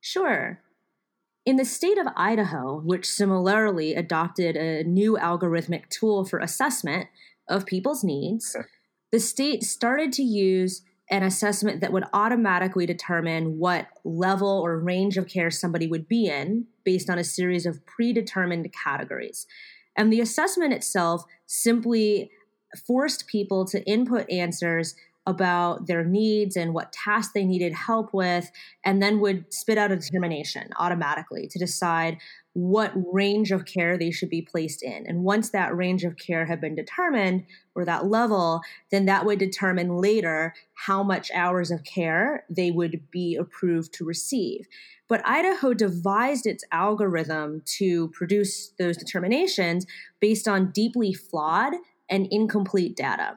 Sure. 0.00 0.60
In 1.46 1.56
the 1.56 1.64
state 1.64 1.98
of 1.98 2.06
Idaho, 2.16 2.80
which 2.80 3.10
similarly 3.10 3.94
adopted 3.94 4.56
a 4.56 4.84
new 4.84 5.16
algorithmic 5.16 5.88
tool 5.88 6.24
for 6.24 6.38
assessment 6.38 7.08
of 7.48 7.64
people's 7.64 8.04
needs, 8.04 8.54
the 9.12 9.18
state 9.18 9.62
started 9.62 10.12
to 10.14 10.22
use 10.22 10.82
an 11.10 11.22
assessment 11.22 11.80
that 11.80 11.92
would 11.92 12.04
automatically 12.12 12.84
determine 12.84 13.58
what 13.58 13.86
level 14.04 14.60
or 14.62 14.78
range 14.78 15.16
of 15.16 15.26
care 15.26 15.50
somebody 15.50 15.86
would 15.86 16.06
be 16.06 16.26
in 16.26 16.66
based 16.84 17.08
on 17.08 17.18
a 17.18 17.24
series 17.24 17.64
of 17.64 17.84
predetermined 17.86 18.70
categories. 18.72 19.46
And 19.96 20.12
the 20.12 20.20
assessment 20.20 20.74
itself 20.74 21.24
simply 21.46 22.30
forced 22.86 23.26
people 23.26 23.64
to 23.66 23.82
input 23.84 24.30
answers 24.30 24.94
about 25.28 25.86
their 25.86 26.02
needs 26.02 26.56
and 26.56 26.72
what 26.72 26.90
tasks 26.90 27.34
they 27.34 27.44
needed 27.44 27.74
help 27.74 28.14
with, 28.14 28.50
and 28.82 29.02
then 29.02 29.20
would 29.20 29.52
spit 29.52 29.76
out 29.76 29.92
a 29.92 29.96
determination 29.96 30.70
automatically 30.78 31.46
to 31.48 31.58
decide 31.58 32.16
what 32.54 32.92
range 33.12 33.52
of 33.52 33.66
care 33.66 33.98
they 33.98 34.10
should 34.10 34.30
be 34.30 34.40
placed 34.40 34.82
in. 34.82 35.06
And 35.06 35.22
once 35.22 35.50
that 35.50 35.76
range 35.76 36.02
of 36.02 36.16
care 36.16 36.46
had 36.46 36.62
been 36.62 36.74
determined 36.74 37.44
or 37.74 37.84
that 37.84 38.06
level, 38.06 38.62
then 38.90 39.04
that 39.04 39.26
would 39.26 39.38
determine 39.38 39.98
later 39.98 40.54
how 40.74 41.02
much 41.02 41.30
hours 41.32 41.70
of 41.70 41.84
care 41.84 42.44
they 42.48 42.70
would 42.70 43.02
be 43.10 43.36
approved 43.36 43.92
to 43.94 44.04
receive. 44.06 44.66
But 45.08 45.20
Idaho 45.26 45.74
devised 45.74 46.46
its 46.46 46.64
algorithm 46.72 47.62
to 47.76 48.08
produce 48.08 48.70
those 48.78 48.96
determinations 48.96 49.84
based 50.20 50.48
on 50.48 50.70
deeply 50.70 51.12
flawed 51.12 51.74
and 52.08 52.26
incomplete 52.30 52.96
data. 52.96 53.34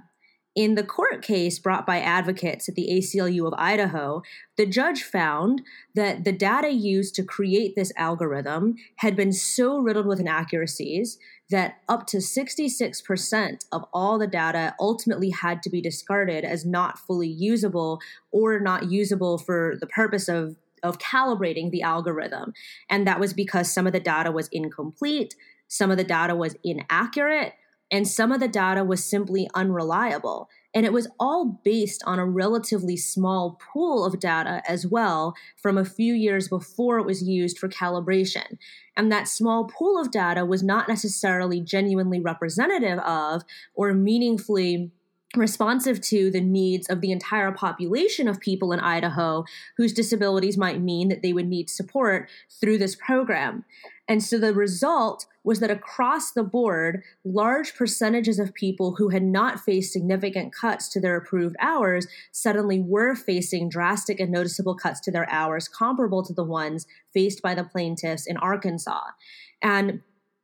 In 0.54 0.76
the 0.76 0.84
court 0.84 1.22
case 1.22 1.60
brought 1.60 1.86
by 1.86 2.02
advocates 2.02 2.68
at 2.68 2.76
the 2.76 2.90
ACLU 2.92 3.48
of 3.48 3.54
Idaho, 3.58 4.22
the 4.58 4.66
judge 4.66 5.02
found 5.02 5.62
that 5.96 6.26
the 6.26 6.34
data 6.34 6.74
used 6.74 7.16
to 7.16 7.24
create 7.24 7.74
this 7.76 7.94
algorithm 7.96 8.76
had 8.98 9.16
been 9.16 9.32
so 9.32 9.78
riddled 9.78 10.08
with 10.08 10.20
inaccuracies 10.20 11.18
that 11.50 11.76
up 11.88 12.06
to 12.08 12.18
66% 12.18 13.66
of 13.72 13.86
all 13.94 14.18
the 14.18 14.28
data 14.28 14.76
ultimately 14.78 15.30
had 15.30 15.64
to 15.64 15.70
be 15.70 15.82
discarded 15.82 16.44
as 16.44 16.66
not 16.66 17.00
fully 17.00 17.30
usable 17.30 18.02
or 18.32 18.60
not 18.60 18.92
usable 18.92 19.38
for 19.38 19.76
the 19.80 19.88
purpose 19.88 20.28
of, 20.28 20.58
of 20.84 20.98
calibrating 20.98 21.72
the 21.72 21.82
algorithm. 21.82 22.52
And 22.90 23.08
that 23.08 23.22
was 23.22 23.34
because 23.34 23.72
some 23.72 23.88
of 23.88 23.94
the 23.94 24.02
data 24.02 24.34
was 24.34 24.50
incomplete, 24.52 25.34
some 25.70 25.92
of 25.92 25.98
the 25.98 26.04
data 26.04 26.36
was 26.36 26.58
inaccurate, 26.62 27.54
and 27.92 28.08
some 28.08 28.32
of 28.32 28.40
the 28.40 28.48
data 28.48 28.84
was 28.84 29.04
simply 29.04 29.50
unreliable. 29.54 30.50
And 30.74 30.86
it 30.86 30.94
was 30.94 31.10
all 31.20 31.60
based 31.66 32.02
on 32.06 32.18
a 32.18 32.26
relatively 32.26 32.96
small 32.96 33.60
pool 33.74 34.06
of 34.06 34.22
data 34.22 34.64
as 34.66 34.88
well 34.88 35.36
from 35.58 35.78
a 35.78 35.84
few 35.84 36.14
years 36.14 36.48
before 36.48 36.98
it 36.98 37.06
was 37.06 37.22
used 37.22 37.60
for 37.60 37.68
calibration. 37.68 38.58
And 38.96 39.12
that 39.12 39.28
small 39.28 39.66
pool 39.66 40.00
of 40.00 40.12
data 40.12 40.46
was 40.46 40.64
not 40.64 40.88
necessarily 40.88 41.60
genuinely 41.60 42.22
representative 42.22 43.00
of 43.00 43.44
or 43.74 43.94
meaningfully 43.94 44.92
responsive 45.36 46.02
to 46.02 46.30
the 46.30 46.42
needs 46.42 46.90
of 46.90 47.02
the 47.02 47.12
entire 47.12 47.52
population 47.52 48.28
of 48.28 48.40
people 48.40 48.74
in 48.74 48.80
Idaho 48.80 49.46
whose 49.78 49.94
disabilities 49.94 50.58
might 50.58 50.82
mean 50.82 51.08
that 51.10 51.22
they 51.22 51.34
would 51.34 51.48
need 51.48 51.70
support 51.70 52.30
through 52.60 52.78
this 52.78 52.96
program. 52.96 53.64
And 54.08 54.22
so 54.22 54.38
the 54.38 54.54
result 54.54 55.26
was 55.44 55.60
that 55.60 55.72
across 55.72 56.32
the 56.32 56.44
board, 56.44 57.04
large 57.24 57.76
percentages 57.76 58.40
of 58.40 58.54
people 58.54 58.96
who 58.96 59.10
had 59.10 59.24
not 59.24 59.60
faced 59.60 59.94
significant 59.94 60.54
cuts 60.54 60.88
to 60.90 61.00
their 61.00 61.16
approved 61.16 61.56
hours 61.60 62.08
suddenly 62.32 62.80
were 62.80 63.16
facing 63.16 63.70
drastic 63.70 64.20
and 64.20 64.32
noticeable 64.32 64.76
cuts 64.76 65.00
to 65.02 65.12
their 65.12 65.30
hours 65.30 65.68
comparable 65.68 66.24
to 66.24 66.34
the 66.34 66.44
ones 66.44 66.86
faced 67.14 67.42
by 67.42 67.56
the 67.56 67.64
plaintiffs 67.64 68.28
in 68.28 68.38
Arkansas. 68.38 69.02
And 69.62 70.02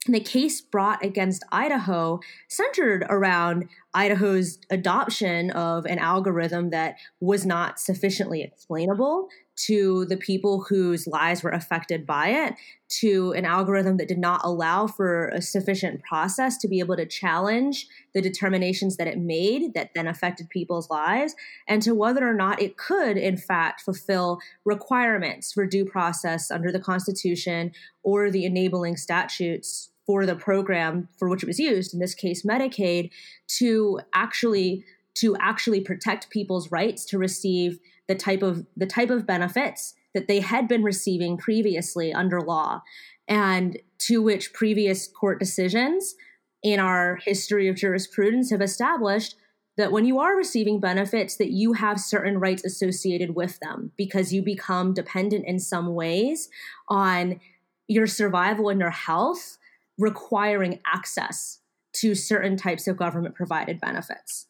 the 0.07 0.19
case 0.19 0.61
brought 0.61 1.03
against 1.03 1.43
Idaho 1.51 2.19
centered 2.47 3.05
around 3.09 3.65
Idaho's 3.93 4.59
adoption 4.69 5.49
of 5.51 5.85
an 5.85 5.97
algorithm 5.97 6.69
that 6.69 6.95
was 7.19 7.45
not 7.45 7.79
sufficiently 7.79 8.41
explainable 8.43 9.29
to 9.65 10.05
the 10.05 10.17
people 10.17 10.65
whose 10.69 11.07
lives 11.07 11.41
were 11.41 11.49
affected 11.49 12.05
by 12.05 12.29
it, 12.29 12.53
to 12.89 13.33
an 13.33 13.43
algorithm 13.43 13.97
that 13.97 14.07
did 14.07 14.19
not 14.19 14.41
allow 14.43 14.85
for 14.85 15.29
a 15.29 15.41
sufficient 15.41 16.03
process 16.03 16.57
to 16.59 16.67
be 16.67 16.79
able 16.79 16.95
to 16.95 17.07
challenge 17.07 17.87
the 18.13 18.21
determinations 18.21 18.97
that 18.97 19.07
it 19.07 19.17
made 19.17 19.73
that 19.73 19.89
then 19.95 20.07
affected 20.07 20.47
people's 20.49 20.89
lives, 20.91 21.33
and 21.67 21.81
to 21.81 21.95
whether 21.95 22.29
or 22.29 22.35
not 22.35 22.61
it 22.61 22.77
could, 22.77 23.17
in 23.17 23.35
fact, 23.35 23.81
fulfill 23.81 24.39
requirements 24.63 25.51
for 25.51 25.65
due 25.65 25.85
process 25.85 26.51
under 26.51 26.71
the 26.71 26.79
Constitution 26.79 27.71
or 28.03 28.29
the 28.29 28.45
enabling 28.45 28.95
statutes 28.95 29.89
for 30.07 30.25
the 30.25 30.35
program 30.35 31.09
for 31.19 31.29
which 31.29 31.43
it 31.43 31.47
was 31.47 31.59
used, 31.59 31.93
in 31.93 31.99
this 31.99 32.15
case 32.15 32.43
Medicaid, 32.43 33.11
to 33.59 33.99
actually 34.13 34.83
to 35.15 35.35
actually 35.39 35.81
protect 35.81 36.29
people's 36.29 36.71
rights 36.71 37.03
to 37.05 37.17
receive 37.17 37.79
the 38.07 38.15
type 38.15 38.41
of 38.41 38.65
the 38.75 38.87
type 38.87 39.11
of 39.11 39.27
benefits 39.27 39.93
that 40.13 40.27
they 40.27 40.39
had 40.39 40.67
been 40.67 40.81
receiving 40.83 41.37
previously 41.37 42.13
under 42.13 42.41
law 42.41 42.81
and 43.27 43.77
to 43.99 44.21
which 44.21 44.53
previous 44.53 45.07
court 45.07 45.39
decisions 45.39 46.15
in 46.63 46.79
our 46.79 47.17
history 47.17 47.67
of 47.67 47.75
jurisprudence 47.75 48.49
have 48.49 48.61
established 48.61 49.35
that 49.75 49.91
when 49.91 50.05
you 50.05 50.19
are 50.19 50.35
receiving 50.35 50.79
benefits 50.79 51.35
that 51.35 51.51
you 51.51 51.73
have 51.73 51.99
certain 51.99 52.39
rights 52.39 52.63
associated 52.63 53.35
with 53.35 53.59
them 53.59 53.91
because 53.95 54.33
you 54.33 54.41
become 54.41 54.93
dependent 54.93 55.45
in 55.45 55.59
some 55.59 55.93
ways 55.93 56.49
on 56.87 57.39
your 57.87 58.07
survival 58.07 58.69
and 58.69 58.79
your 58.79 58.89
health 58.89 59.57
requiring 59.97 60.79
access 60.85 61.59
to 61.93 62.13
certain 62.13 62.57
types 62.57 62.87
of 62.87 62.97
government 62.97 63.35
provided 63.35 63.79
benefits. 63.79 64.47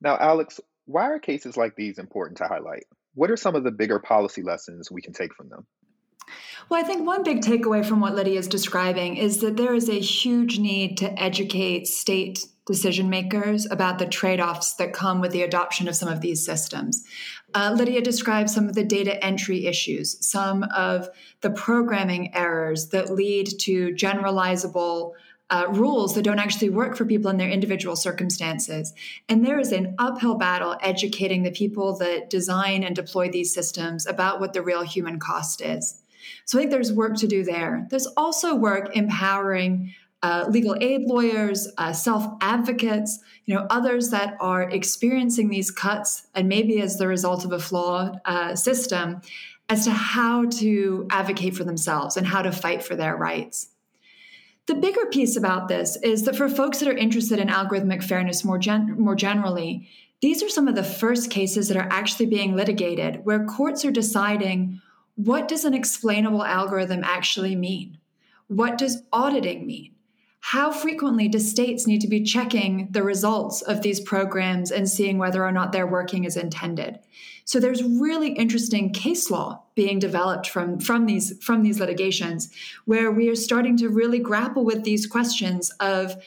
Now, 0.00 0.16
Alex, 0.18 0.60
why 0.86 1.04
are 1.04 1.18
cases 1.18 1.56
like 1.56 1.76
these 1.76 1.98
important 1.98 2.38
to 2.38 2.48
highlight? 2.48 2.84
What 3.14 3.30
are 3.30 3.36
some 3.36 3.54
of 3.54 3.64
the 3.64 3.70
bigger 3.70 4.00
policy 4.00 4.42
lessons 4.42 4.90
we 4.90 5.02
can 5.02 5.12
take 5.12 5.34
from 5.34 5.48
them? 5.48 5.66
Well, 6.68 6.80
I 6.80 6.86
think 6.86 7.06
one 7.06 7.22
big 7.22 7.40
takeaway 7.40 7.84
from 7.84 8.00
what 8.00 8.14
Lydia 8.14 8.38
is 8.38 8.48
describing 8.48 9.16
is 9.16 9.38
that 9.38 9.56
there 9.56 9.74
is 9.74 9.88
a 9.88 10.00
huge 10.00 10.58
need 10.58 10.96
to 10.98 11.22
educate 11.22 11.86
state 11.86 12.46
decision 12.66 13.10
makers 13.10 13.66
about 13.70 13.98
the 13.98 14.06
trade 14.06 14.40
offs 14.40 14.74
that 14.74 14.94
come 14.94 15.20
with 15.20 15.32
the 15.32 15.42
adoption 15.42 15.86
of 15.86 15.94
some 15.94 16.08
of 16.08 16.22
these 16.22 16.44
systems. 16.44 17.04
Uh, 17.54 17.74
Lydia 17.76 18.00
describes 18.00 18.54
some 18.54 18.68
of 18.68 18.74
the 18.74 18.84
data 18.84 19.22
entry 19.22 19.66
issues, 19.66 20.16
some 20.26 20.64
of 20.74 21.08
the 21.42 21.50
programming 21.50 22.34
errors 22.34 22.88
that 22.88 23.10
lead 23.10 23.48
to 23.60 23.90
generalizable 23.90 25.12
uh, 25.50 25.66
rules 25.68 26.14
that 26.14 26.22
don't 26.22 26.38
actually 26.38 26.70
work 26.70 26.96
for 26.96 27.04
people 27.04 27.30
in 27.30 27.36
their 27.36 27.50
individual 27.50 27.96
circumstances. 27.96 28.94
And 29.28 29.46
there 29.46 29.60
is 29.60 29.72
an 29.72 29.94
uphill 29.98 30.36
battle 30.36 30.76
educating 30.80 31.42
the 31.42 31.50
people 31.50 31.98
that 31.98 32.30
design 32.30 32.82
and 32.82 32.96
deploy 32.96 33.28
these 33.28 33.52
systems 33.52 34.06
about 34.06 34.40
what 34.40 34.54
the 34.54 34.62
real 34.62 34.82
human 34.82 35.18
cost 35.18 35.60
is. 35.60 36.00
So 36.44 36.58
I 36.58 36.62
think 36.62 36.70
there's 36.70 36.92
work 36.92 37.16
to 37.16 37.26
do 37.26 37.44
there. 37.44 37.86
There's 37.90 38.06
also 38.16 38.54
work 38.54 38.96
empowering 38.96 39.94
uh, 40.22 40.46
legal 40.48 40.74
aid 40.80 41.02
lawyers, 41.02 41.68
uh, 41.76 41.92
self 41.92 42.26
advocates, 42.40 43.18
you 43.44 43.54
know, 43.54 43.66
others 43.68 44.08
that 44.08 44.36
are 44.40 44.62
experiencing 44.62 45.50
these 45.50 45.70
cuts 45.70 46.26
and 46.34 46.48
maybe 46.48 46.80
as 46.80 46.96
the 46.96 47.06
result 47.06 47.44
of 47.44 47.52
a 47.52 47.58
flawed 47.58 48.18
uh, 48.24 48.56
system, 48.56 49.20
as 49.68 49.84
to 49.84 49.90
how 49.90 50.46
to 50.46 51.06
advocate 51.10 51.54
for 51.54 51.64
themselves 51.64 52.16
and 52.16 52.26
how 52.26 52.40
to 52.40 52.52
fight 52.52 52.82
for 52.82 52.96
their 52.96 53.14
rights. 53.16 53.68
The 54.66 54.74
bigger 54.74 55.04
piece 55.06 55.36
about 55.36 55.68
this 55.68 55.96
is 55.96 56.22
that 56.22 56.36
for 56.36 56.48
folks 56.48 56.78
that 56.78 56.88
are 56.88 56.96
interested 56.96 57.38
in 57.38 57.48
algorithmic 57.48 58.02
fairness 58.02 58.44
more, 58.44 58.58
gen- 58.58 58.98
more 58.98 59.14
generally, 59.14 59.90
these 60.22 60.42
are 60.42 60.48
some 60.48 60.68
of 60.68 60.74
the 60.74 60.82
first 60.82 61.30
cases 61.30 61.68
that 61.68 61.76
are 61.76 61.88
actually 61.90 62.26
being 62.26 62.56
litigated 62.56 63.26
where 63.26 63.44
courts 63.44 63.84
are 63.84 63.90
deciding 63.90 64.80
what 65.16 65.48
does 65.48 65.64
an 65.64 65.74
explainable 65.74 66.44
algorithm 66.44 67.02
actually 67.04 67.56
mean? 67.56 67.98
What 68.48 68.78
does 68.78 69.02
auditing 69.12 69.66
mean? 69.66 69.94
How 70.40 70.70
frequently 70.70 71.28
do 71.28 71.38
states 71.38 71.86
need 71.86 72.02
to 72.02 72.08
be 72.08 72.22
checking 72.22 72.88
the 72.90 73.02
results 73.02 73.62
of 73.62 73.80
these 73.80 73.98
programs 73.98 74.70
and 74.70 74.88
seeing 74.88 75.16
whether 75.16 75.42
or 75.42 75.52
not 75.52 75.72
they're 75.72 75.86
working 75.86 76.26
as 76.26 76.36
intended? 76.36 76.98
So 77.46 77.60
there's 77.60 77.82
really 77.82 78.32
interesting 78.32 78.92
case 78.92 79.30
law 79.30 79.62
being 79.74 79.98
developed 79.98 80.48
from, 80.48 80.80
from 80.80 81.06
these 81.06 81.42
from 81.42 81.62
these 81.62 81.80
litigations 81.80 82.50
where 82.84 83.10
we 83.10 83.28
are 83.30 83.36
starting 83.36 83.76
to 83.78 83.88
really 83.88 84.18
grapple 84.18 84.64
with 84.64 84.84
these 84.84 85.06
questions 85.06 85.70
of 85.80 86.22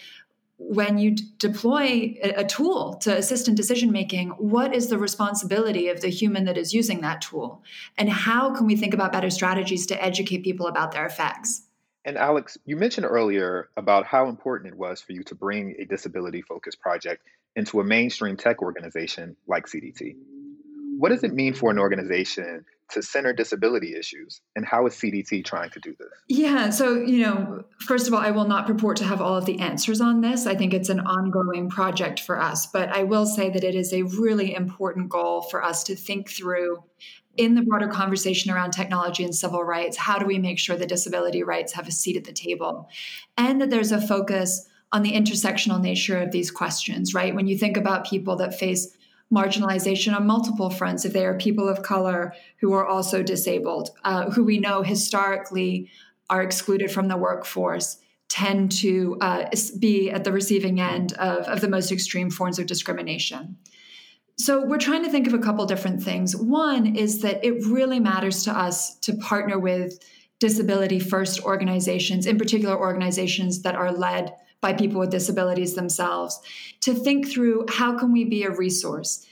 when 0.58 0.98
you 0.98 1.12
d- 1.12 1.24
deploy 1.38 2.18
a, 2.24 2.34
a 2.38 2.44
tool 2.44 2.96
to 3.02 3.16
assist 3.16 3.48
in 3.48 3.56
decision 3.56 3.92
making, 3.92 4.30
what 4.32 4.74
is 4.76 4.90
the 4.90 4.98
responsibility 4.98 5.90
of 5.90 6.02
the 6.02 6.10
human 6.10 6.46
that 6.46 6.58
is 6.58 6.74
using 6.74 7.02
that 7.02 7.22
tool? 7.22 7.64
And 7.98 8.10
how 8.10 8.54
can 8.54 8.66
we 8.66 8.76
think 8.76 8.94
about 8.94 9.12
better 9.12 9.30
strategies 9.30 9.86
to 9.88 10.04
educate 10.04 10.44
people 10.44 10.68
about 10.68 10.92
their 10.92 11.06
effects? 11.06 11.64
And 12.06 12.18
Alex, 12.18 12.58
you 12.66 12.78
mentioned 12.78 13.06
earlier 13.06 13.70
about 13.76 14.06
how 14.06 14.30
important 14.30 14.74
it 14.74 14.78
was 14.78 15.02
for 15.02 15.12
you 15.12 15.24
to 15.24 15.36
bring 15.36 15.76
a 15.80 15.86
disability 15.86 16.42
focused 16.42 16.80
project 16.80 17.22
into 17.56 17.80
a 17.80 17.84
mainstream 17.84 18.38
tech 18.38 18.62
organization 18.62 19.36
like 19.46 19.66
CDT. 19.66 20.16
What 20.98 21.10
does 21.10 21.24
it 21.24 21.34
mean 21.34 21.54
for 21.54 21.70
an 21.70 21.78
organization 21.78 22.66
to 22.92 23.02
center 23.02 23.34
disability 23.34 23.96
issues? 23.98 24.42
And 24.56 24.66
how 24.66 24.86
is 24.88 24.94
CDT 24.94 25.46
trying 25.46 25.70
to 25.72 25.80
do 25.80 25.96
this? 26.00 26.10
Yeah, 26.28 26.70
so, 26.70 26.96
you 26.96 27.24
know, 27.24 27.64
first 27.82 28.08
of 28.08 28.14
all, 28.14 28.20
I 28.20 28.32
will 28.32 28.48
not 28.48 28.68
purport 28.68 28.98
to 28.98 29.04
have 29.04 29.22
all 29.22 29.36
of 29.36 29.46
the 29.46 29.60
answers 29.60 30.02
on 30.02 30.22
this. 30.22 30.46
I 30.46 30.56
think 30.56 30.74
it's 30.74 30.90
an 30.90 31.02
ongoing 31.02 31.70
project 31.70 32.20
for 32.20 32.40
us, 32.40 32.66
but 32.66 32.90
I 32.90 33.04
will 33.04 33.26
say 33.26 33.50
that 33.50 33.64
it 33.64 33.76
is 33.76 33.94
a 33.94 34.04
really 34.04 34.54
important 34.54 35.10
goal 35.10 35.42
for 35.42 35.64
us 35.64 35.84
to 35.86 35.96
think 35.96 36.30
through 36.30 36.84
in 37.36 37.54
the 37.54 37.62
broader 37.62 37.88
conversation 37.88 38.52
around 38.52 38.72
technology 38.72 39.24
and 39.24 39.36
civil 39.36 39.64
rights. 39.64 39.96
How 39.96 40.18
do 40.18 40.26
we 40.26 40.40
make 40.40 40.58
sure 40.60 40.76
that 40.76 40.90
disability 40.90 41.44
rights 41.44 41.74
have 41.74 41.88
a 41.88 41.92
seat 41.92 42.18
at 42.18 42.24
the 42.24 42.34
table? 42.34 42.90
And 43.38 43.62
that 43.62 43.70
there's 43.70 43.92
a 43.92 44.02
focus 44.02 44.68
on 44.92 45.04
the 45.04 45.12
intersectional 45.12 45.82
nature 45.82 46.18
of 46.18 46.32
these 46.32 46.50
questions, 46.50 47.14
right? 47.14 47.36
When 47.36 47.48
you 47.48 47.58
think 47.58 47.78
about 47.78 48.08
people 48.08 48.38
that 48.38 48.58
face 48.58 48.96
marginalization 49.34 50.16
on 50.16 50.26
multiple 50.26 50.70
fronts 50.70 51.06
if 51.06 51.14
they 51.14 51.26
are 51.26 51.38
people 51.38 51.68
of 51.68 51.84
color 51.84 52.34
who 52.60 52.74
are 52.74 52.86
also 52.86 53.22
disabled, 53.22 53.90
uh, 54.04 54.30
who 54.32 54.44
we 54.44 54.58
know 54.58 54.84
historically 54.84 55.90
are 56.30 56.42
excluded 56.42 56.92
from 56.92 57.08
the 57.08 57.18
workforce, 57.18 57.98
tend 58.30 58.72
to 58.72 59.18
uh, 59.22 59.50
be 59.80 60.10
at 60.10 60.24
the 60.24 60.32
receiving 60.32 60.80
end 60.80 61.14
of, 61.14 61.46
of 61.46 61.62
the 61.62 61.68
most 61.68 61.92
extreme 61.92 62.30
forms 62.30 62.60
of 62.60 62.66
discrimination. 62.66 63.58
So, 64.40 64.64
we're 64.64 64.78
trying 64.78 65.04
to 65.04 65.10
think 65.10 65.26
of 65.26 65.34
a 65.34 65.40
couple 65.40 65.66
different 65.66 66.04
things. 66.04 66.36
One 66.36 66.96
is 66.96 67.22
that 67.22 67.44
it 67.44 67.66
really 67.66 68.00
matters 68.00 68.44
to 68.44 68.52
us 68.52 68.96
to 69.00 69.16
partner 69.16 69.58
with 69.58 69.98
disability 70.40 71.00
first 71.00 71.44
organizations, 71.44 72.28
in 72.28 72.38
particular, 72.38 72.78
organizations 72.78 73.64
that 73.64 73.74
are 73.76 73.92
led 73.92 74.34
by 74.62 74.74
people 74.74 75.00
with 75.00 75.10
disabilities 75.10 75.76
themselves 75.76 76.40
to 76.82 76.94
think 76.94 77.30
through 77.30 77.66
how 77.70 77.98
can 77.98 78.12
we 78.12 78.26
be 78.26 78.44
a 78.44 78.52
resource. 78.52 79.26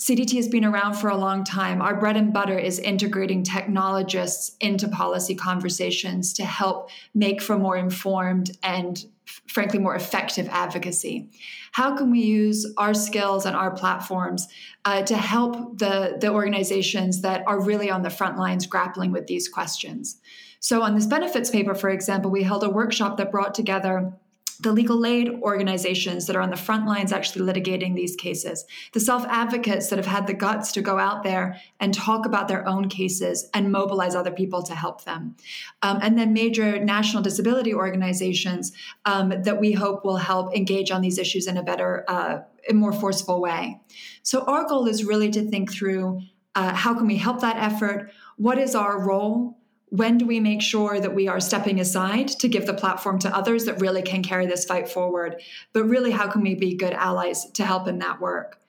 Cdt 0.00 0.34
has 0.36 0.48
been 0.48 0.64
around 0.64 0.94
for 0.94 1.10
a 1.10 1.16
long 1.16 1.44
time. 1.44 1.82
Our 1.82 1.94
bread 1.94 2.16
and 2.16 2.32
butter 2.32 2.58
is 2.58 2.78
integrating 2.78 3.42
technologists 3.42 4.56
into 4.58 4.88
policy 4.88 5.34
conversations 5.34 6.32
to 6.34 6.44
help 6.46 6.88
make 7.14 7.42
for 7.42 7.58
more 7.58 7.76
informed 7.76 8.56
and 8.62 9.04
frankly 9.46 9.78
more 9.78 9.94
effective 9.94 10.48
advocacy. 10.50 11.28
How 11.72 11.94
can 11.96 12.10
we 12.10 12.20
use 12.20 12.66
our 12.78 12.94
skills 12.94 13.44
and 13.44 13.54
our 13.54 13.70
platforms 13.72 14.48
uh, 14.86 15.02
to 15.02 15.16
help 15.16 15.78
the, 15.78 16.16
the 16.18 16.30
organizations 16.30 17.20
that 17.20 17.44
are 17.46 17.60
really 17.60 17.90
on 17.90 18.02
the 18.02 18.10
front 18.10 18.38
lines 18.38 18.66
grappling 18.66 19.12
with 19.12 19.26
these 19.26 19.50
questions? 19.50 20.18
So 20.60 20.82
on 20.82 20.94
this 20.94 21.06
benefits 21.06 21.50
paper 21.50 21.74
for 21.74 21.90
example 21.90 22.30
we 22.30 22.42
held 22.42 22.64
a 22.64 22.70
workshop 22.70 23.18
that 23.18 23.30
brought 23.30 23.54
together 23.54 24.14
the 24.62 24.72
legal 24.72 25.06
aid 25.06 25.28
organizations 25.42 26.26
that 26.26 26.36
are 26.36 26.42
on 26.42 26.50
the 26.50 26.56
front 26.56 26.86
lines 26.86 27.12
actually 27.12 27.50
litigating 27.50 27.94
these 27.94 28.16
cases, 28.16 28.64
the 28.92 29.00
self 29.00 29.24
advocates 29.26 29.88
that 29.88 29.96
have 29.96 30.06
had 30.06 30.26
the 30.26 30.34
guts 30.34 30.72
to 30.72 30.82
go 30.82 30.98
out 30.98 31.22
there 31.22 31.56
and 31.78 31.94
talk 31.94 32.26
about 32.26 32.48
their 32.48 32.66
own 32.66 32.88
cases 32.88 33.48
and 33.54 33.72
mobilize 33.72 34.14
other 34.14 34.30
people 34.30 34.62
to 34.62 34.74
help 34.74 35.04
them. 35.04 35.36
Um, 35.82 35.98
and 36.02 36.18
then 36.18 36.32
major 36.32 36.82
national 36.82 37.22
disability 37.22 37.72
organizations 37.72 38.72
um, 39.04 39.32
that 39.42 39.60
we 39.60 39.72
hope 39.72 40.04
will 40.04 40.16
help 40.16 40.54
engage 40.54 40.90
on 40.90 41.00
these 41.00 41.18
issues 41.18 41.46
in 41.46 41.56
a 41.56 41.62
better, 41.62 42.04
uh, 42.08 42.40
a 42.68 42.74
more 42.74 42.92
forceful 42.92 43.40
way. 43.40 43.80
So 44.22 44.42
our 44.42 44.66
goal 44.66 44.86
is 44.86 45.04
really 45.04 45.30
to 45.30 45.48
think 45.48 45.72
through 45.72 46.20
uh, 46.54 46.74
how 46.74 46.94
can 46.94 47.06
we 47.06 47.16
help 47.16 47.40
that 47.40 47.56
effort? 47.56 48.10
What 48.36 48.58
is 48.58 48.74
our 48.74 49.00
role? 49.00 49.59
When 49.90 50.18
do 50.18 50.26
we 50.26 50.40
make 50.40 50.62
sure 50.62 50.98
that 51.00 51.14
we 51.14 51.28
are 51.28 51.40
stepping 51.40 51.80
aside 51.80 52.28
to 52.28 52.48
give 52.48 52.66
the 52.66 52.74
platform 52.74 53.18
to 53.20 53.36
others 53.36 53.64
that 53.64 53.80
really 53.80 54.02
can 54.02 54.22
carry 54.22 54.46
this 54.46 54.64
fight 54.64 54.88
forward? 54.88 55.42
But 55.72 55.84
really, 55.84 56.12
how 56.12 56.28
can 56.28 56.42
we 56.42 56.54
be 56.54 56.76
good 56.76 56.92
allies 56.92 57.50
to 57.52 57.64
help 57.64 57.88
in 57.88 57.98
that 57.98 58.20
work? 58.20 58.60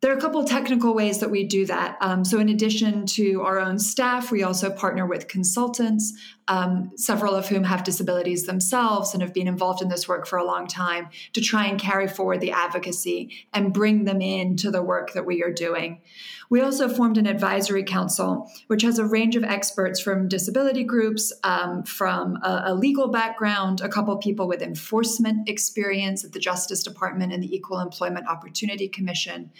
There 0.00 0.12
are 0.12 0.16
a 0.16 0.20
couple 0.20 0.44
technical 0.44 0.94
ways 0.94 1.18
that 1.18 1.30
we 1.30 1.42
do 1.42 1.66
that. 1.66 1.98
Um, 2.00 2.24
so, 2.24 2.38
in 2.38 2.48
addition 2.48 3.04
to 3.06 3.42
our 3.42 3.58
own 3.58 3.80
staff, 3.80 4.30
we 4.30 4.44
also 4.44 4.70
partner 4.70 5.04
with 5.04 5.26
consultants, 5.26 6.12
um, 6.46 6.92
several 6.94 7.34
of 7.34 7.48
whom 7.48 7.64
have 7.64 7.82
disabilities 7.82 8.46
themselves 8.46 9.12
and 9.12 9.22
have 9.24 9.34
been 9.34 9.48
involved 9.48 9.82
in 9.82 9.88
this 9.88 10.06
work 10.06 10.28
for 10.28 10.38
a 10.38 10.44
long 10.44 10.68
time, 10.68 11.08
to 11.32 11.40
try 11.40 11.66
and 11.66 11.80
carry 11.80 12.06
forward 12.06 12.40
the 12.40 12.52
advocacy 12.52 13.48
and 13.52 13.74
bring 13.74 14.04
them 14.04 14.20
into 14.20 14.70
the 14.70 14.82
work 14.82 15.14
that 15.14 15.26
we 15.26 15.42
are 15.42 15.52
doing. 15.52 16.00
We 16.50 16.62
also 16.62 16.88
formed 16.88 17.18
an 17.18 17.26
advisory 17.26 17.82
council, 17.82 18.50
which 18.68 18.82
has 18.82 18.98
a 18.98 19.04
range 19.04 19.36
of 19.36 19.44
experts 19.44 20.00
from 20.00 20.28
disability 20.28 20.82
groups, 20.82 21.32
um, 21.44 21.82
from 21.82 22.36
a, 22.42 22.62
a, 22.66 22.74
legal 22.74 23.08
background, 23.08 23.82
a 23.82 23.88
couple 23.88 24.16
people 24.16 24.48
with 24.48 24.62
enforcement 24.62 25.48
experience 25.48 26.24
at 26.24 26.32
the 26.32 26.38
Justice 26.38 26.82
Department 26.82 27.32
and 27.32 27.42
the 27.42 27.54
Equal 27.54 27.80
Employment 27.80 28.26
Opportunity 28.28 28.88
Commission, 28.88 29.50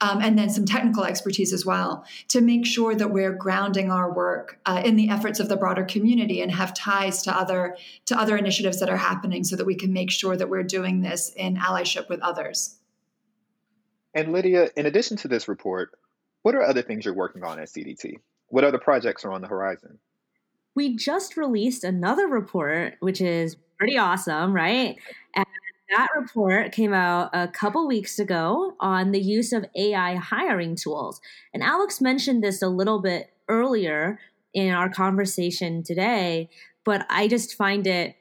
um, 0.00 0.22
and 0.22 0.38
then 0.38 0.48
some 0.48 0.64
technical 0.64 1.04
expertise 1.04 1.52
as 1.52 1.66
well, 1.66 2.04
to 2.28 2.40
make 2.40 2.64
sure 2.64 2.94
that 2.94 3.10
we're 3.10 3.34
grounding 3.34 3.90
our 3.90 4.12
work 4.12 4.60
uh, 4.64 4.80
in 4.84 4.96
the 4.96 5.10
efforts 5.10 5.40
of 5.40 5.48
the 5.48 5.56
broader 5.56 5.84
community 5.84 6.40
and 6.40 6.52
have 6.52 6.72
ties 6.72 7.22
to 7.22 7.36
other 7.36 7.76
to 8.06 8.18
other 8.18 8.36
initiatives 8.36 8.80
that 8.80 8.88
are 8.88 8.96
happening, 8.96 9.44
so 9.44 9.56
that 9.56 9.66
we 9.66 9.74
can 9.74 9.92
make 9.92 10.10
sure 10.10 10.36
that 10.36 10.48
we're 10.48 10.62
doing 10.62 11.02
this 11.02 11.32
in 11.36 11.56
allyship 11.56 12.08
with 12.08 12.20
others. 12.20 12.76
And 14.14 14.32
Lydia, 14.32 14.70
in 14.76 14.86
addition 14.86 15.16
to 15.18 15.28
this 15.28 15.46
report, 15.46 15.90
what 16.42 16.54
are 16.54 16.62
other 16.62 16.82
things 16.82 17.04
you're 17.04 17.14
working 17.14 17.44
on 17.44 17.58
at 17.58 17.68
CDT? 17.68 18.14
What 18.48 18.64
other 18.64 18.78
projects 18.78 19.24
are 19.24 19.32
on 19.32 19.40
the 19.40 19.48
horizon? 19.48 19.98
We 20.74 20.96
just 20.96 21.36
released 21.36 21.84
another 21.84 22.26
report, 22.26 22.94
which 23.00 23.20
is 23.20 23.56
pretty 23.78 23.98
awesome, 23.98 24.52
right? 24.52 24.96
And 25.34 25.46
that 25.90 26.08
report 26.16 26.72
came 26.72 26.92
out 26.92 27.30
a 27.32 27.48
couple 27.48 27.86
weeks 27.86 28.18
ago 28.18 28.74
on 28.80 29.10
the 29.10 29.20
use 29.20 29.52
of 29.52 29.66
AI 29.74 30.14
hiring 30.14 30.76
tools. 30.76 31.20
And 31.52 31.62
Alex 31.62 32.00
mentioned 32.00 32.44
this 32.44 32.62
a 32.62 32.68
little 32.68 33.00
bit 33.00 33.32
earlier 33.48 34.18
in 34.54 34.72
our 34.72 34.88
conversation 34.88 35.82
today, 35.82 36.48
but 36.84 37.04
I 37.10 37.26
just 37.28 37.56
find 37.56 37.86
it 37.86 38.14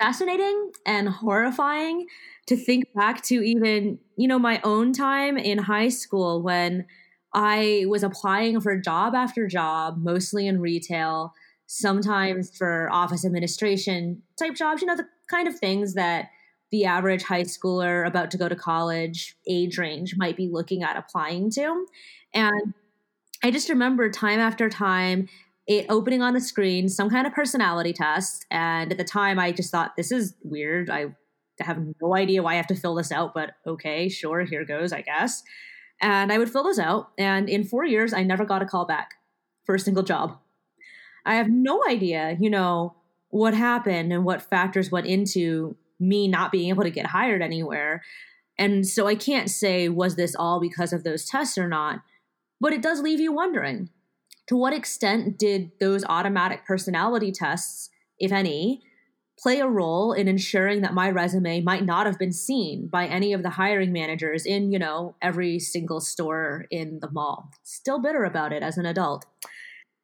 fascinating 0.00 0.72
and 0.86 1.08
horrifying 1.08 2.06
to 2.46 2.56
think 2.56 2.86
back 2.94 3.22
to 3.24 3.42
even, 3.44 3.98
you 4.16 4.28
know, 4.28 4.38
my 4.38 4.60
own 4.64 4.92
time 4.92 5.36
in 5.36 5.58
high 5.58 5.88
school 5.88 6.42
when 6.42 6.86
I 7.40 7.84
was 7.86 8.02
applying 8.02 8.60
for 8.60 8.76
job 8.76 9.14
after 9.14 9.46
job, 9.46 9.96
mostly 9.96 10.48
in 10.48 10.60
retail, 10.60 11.32
sometimes 11.66 12.50
for 12.56 12.88
office 12.90 13.24
administration 13.24 14.22
type 14.36 14.56
jobs, 14.56 14.82
you 14.82 14.88
know, 14.88 14.96
the 14.96 15.06
kind 15.30 15.46
of 15.46 15.56
things 15.56 15.94
that 15.94 16.30
the 16.72 16.84
average 16.84 17.22
high 17.22 17.44
schooler 17.44 18.04
about 18.04 18.32
to 18.32 18.38
go 18.38 18.48
to 18.48 18.56
college 18.56 19.36
age 19.48 19.78
range 19.78 20.16
might 20.16 20.36
be 20.36 20.48
looking 20.48 20.82
at 20.82 20.96
applying 20.96 21.48
to. 21.52 21.86
And 22.34 22.74
I 23.44 23.52
just 23.52 23.68
remember 23.68 24.10
time 24.10 24.40
after 24.40 24.68
time 24.68 25.28
it 25.68 25.86
opening 25.88 26.22
on 26.22 26.34
the 26.34 26.40
screen 26.40 26.88
some 26.88 27.08
kind 27.08 27.24
of 27.24 27.32
personality 27.32 27.92
test. 27.92 28.46
And 28.50 28.90
at 28.90 28.98
the 28.98 29.04
time, 29.04 29.38
I 29.38 29.52
just 29.52 29.70
thought, 29.70 29.94
this 29.96 30.10
is 30.10 30.34
weird. 30.42 30.90
I 30.90 31.14
have 31.60 31.78
no 32.02 32.16
idea 32.16 32.42
why 32.42 32.54
I 32.54 32.56
have 32.56 32.66
to 32.66 32.74
fill 32.74 32.96
this 32.96 33.12
out, 33.12 33.32
but 33.32 33.52
okay, 33.64 34.08
sure, 34.08 34.42
here 34.42 34.64
goes, 34.64 34.92
I 34.92 35.02
guess. 35.02 35.44
And 36.00 36.32
I 36.32 36.38
would 36.38 36.50
fill 36.50 36.64
those 36.64 36.78
out. 36.78 37.10
And 37.18 37.48
in 37.48 37.64
four 37.64 37.84
years, 37.84 38.12
I 38.12 38.22
never 38.22 38.44
got 38.44 38.62
a 38.62 38.66
call 38.66 38.84
back 38.84 39.14
for 39.64 39.74
a 39.74 39.80
single 39.80 40.02
job. 40.02 40.38
I 41.26 41.34
have 41.34 41.50
no 41.50 41.82
idea, 41.88 42.36
you 42.40 42.50
know, 42.50 42.94
what 43.30 43.54
happened 43.54 44.12
and 44.12 44.24
what 44.24 44.42
factors 44.42 44.90
went 44.90 45.06
into 45.06 45.76
me 46.00 46.28
not 46.28 46.52
being 46.52 46.68
able 46.68 46.84
to 46.84 46.90
get 46.90 47.06
hired 47.06 47.42
anywhere. 47.42 48.02
And 48.56 48.86
so 48.86 49.06
I 49.06 49.14
can't 49.14 49.50
say, 49.50 49.88
was 49.88 50.16
this 50.16 50.34
all 50.34 50.60
because 50.60 50.92
of 50.92 51.04
those 51.04 51.26
tests 51.26 51.58
or 51.58 51.68
not? 51.68 52.00
But 52.60 52.72
it 52.72 52.82
does 52.82 53.00
leave 53.00 53.20
you 53.20 53.32
wondering 53.32 53.90
to 54.48 54.56
what 54.56 54.72
extent 54.72 55.38
did 55.38 55.72
those 55.78 56.04
automatic 56.08 56.64
personality 56.66 57.30
tests, 57.30 57.90
if 58.18 58.32
any, 58.32 58.82
play 59.38 59.60
a 59.60 59.68
role 59.68 60.12
in 60.12 60.26
ensuring 60.26 60.82
that 60.82 60.94
my 60.94 61.10
resume 61.10 61.60
might 61.60 61.84
not 61.84 62.06
have 62.06 62.18
been 62.18 62.32
seen 62.32 62.88
by 62.88 63.06
any 63.06 63.32
of 63.32 63.42
the 63.42 63.50
hiring 63.50 63.92
managers 63.92 64.44
in, 64.44 64.72
you 64.72 64.78
know, 64.78 65.14
every 65.22 65.58
single 65.58 66.00
store 66.00 66.66
in 66.70 66.98
the 67.00 67.10
mall. 67.10 67.50
Still 67.62 68.00
bitter 68.00 68.24
about 68.24 68.52
it 68.52 68.62
as 68.62 68.76
an 68.76 68.86
adult. 68.86 69.26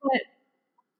But 0.02 0.22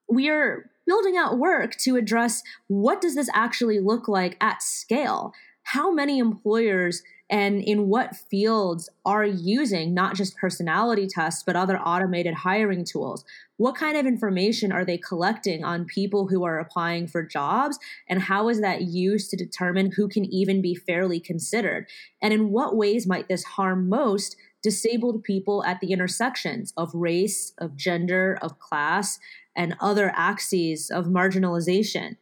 we 0.09 0.29
are 0.29 0.70
building 0.87 1.16
out 1.16 1.38
work 1.38 1.77
to 1.77 1.97
address 1.97 2.42
what 2.66 3.01
does 3.01 3.14
this 3.14 3.31
actually 3.35 3.79
look 3.79 4.09
like 4.09 4.37
at 4.40 4.62
scale? 4.62 5.33
How 5.62 5.92
many 5.92 6.18
employers 6.18 7.03
and 7.31 7.63
in 7.63 7.89
what 7.89 8.17
fields 8.17 8.89
are 9.05 9.25
using 9.25 9.95
not 9.95 10.15
just 10.15 10.37
personality 10.37 11.07
tests 11.07 11.43
but 11.43 11.57
other 11.57 11.79
automated 11.79 12.35
hiring 12.35 12.85
tools? 12.85 13.25
What 13.57 13.77
kind 13.77 13.97
of 13.97 14.07
information 14.07 14.73
are 14.73 14.85
they 14.85 14.99
collecting 14.99 15.65
on 15.65 15.85
people 15.85 16.29
who 16.29 16.45
are 16.45 16.59
applying 16.59 17.07
for 17.07 17.23
jobs 17.23 17.79
and 18.09 18.23
how 18.23 18.49
is 18.49 18.61
that 18.61 18.83
used 18.83 19.31
to 19.31 19.37
determine 19.37 19.93
who 19.93 20.09
can 20.09 20.25
even 20.27 20.61
be 20.61 20.75
fairly 20.75 21.21
considered? 21.21 21.87
And 22.21 22.33
in 22.33 22.51
what 22.51 22.77
ways 22.77 23.07
might 23.07 23.29
this 23.29 23.45
harm 23.45 23.89
most 23.89 24.37
disabled 24.63 25.23
people 25.23 25.63
at 25.65 25.81
the 25.81 25.93
intersections 25.93 26.73
of 26.77 26.95
race 26.95 27.53
of 27.59 27.77
gender 27.77 28.39
of 28.43 28.59
class 28.59 29.19
and 29.57 29.77
other 29.81 30.13
axes 30.15 30.91
of 30.91 31.07
marginalization? 31.07 32.17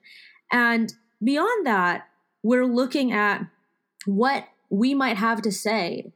And 0.51 0.93
beyond 1.23 1.67
that 1.67 2.09
we're 2.43 2.67
looking 2.67 3.12
at 3.12 3.47
what 4.05 4.47
we 4.73 4.95
might 4.95 5.19
have 5.19 5.43
to 5.43 5.53
say 5.53 6.11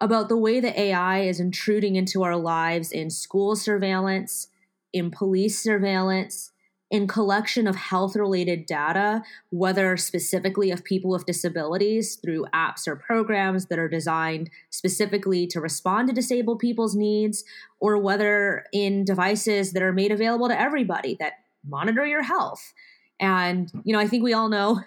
about 0.00 0.28
the 0.28 0.36
way 0.36 0.58
that 0.58 0.76
AI 0.76 1.20
is 1.20 1.38
intruding 1.38 1.94
into 1.94 2.24
our 2.24 2.34
lives 2.34 2.90
in 2.90 3.08
school 3.08 3.54
surveillance, 3.54 4.48
in 4.92 5.08
police 5.08 5.62
surveillance, 5.62 6.50
in 6.90 7.06
collection 7.06 7.68
of 7.68 7.76
health 7.76 8.16
related 8.16 8.66
data, 8.66 9.22
whether 9.50 9.96
specifically 9.96 10.72
of 10.72 10.82
people 10.82 11.12
with 11.12 11.24
disabilities 11.26 12.16
through 12.16 12.44
apps 12.52 12.88
or 12.88 12.96
programs 12.96 13.66
that 13.66 13.78
are 13.78 13.88
designed 13.88 14.50
specifically 14.70 15.46
to 15.46 15.60
respond 15.60 16.08
to 16.08 16.14
disabled 16.14 16.58
people's 16.58 16.96
needs, 16.96 17.44
or 17.78 17.96
whether 17.96 18.64
in 18.72 19.04
devices 19.04 19.72
that 19.74 19.82
are 19.82 19.92
made 19.92 20.10
available 20.10 20.48
to 20.48 20.60
everybody 20.60 21.16
that 21.20 21.34
monitor 21.64 22.04
your 22.04 22.22
health. 22.22 22.74
And, 23.20 23.70
you 23.84 23.92
know, 23.92 24.00
I 24.00 24.08
think 24.08 24.24
we 24.24 24.32
all 24.32 24.48
know 24.48 24.80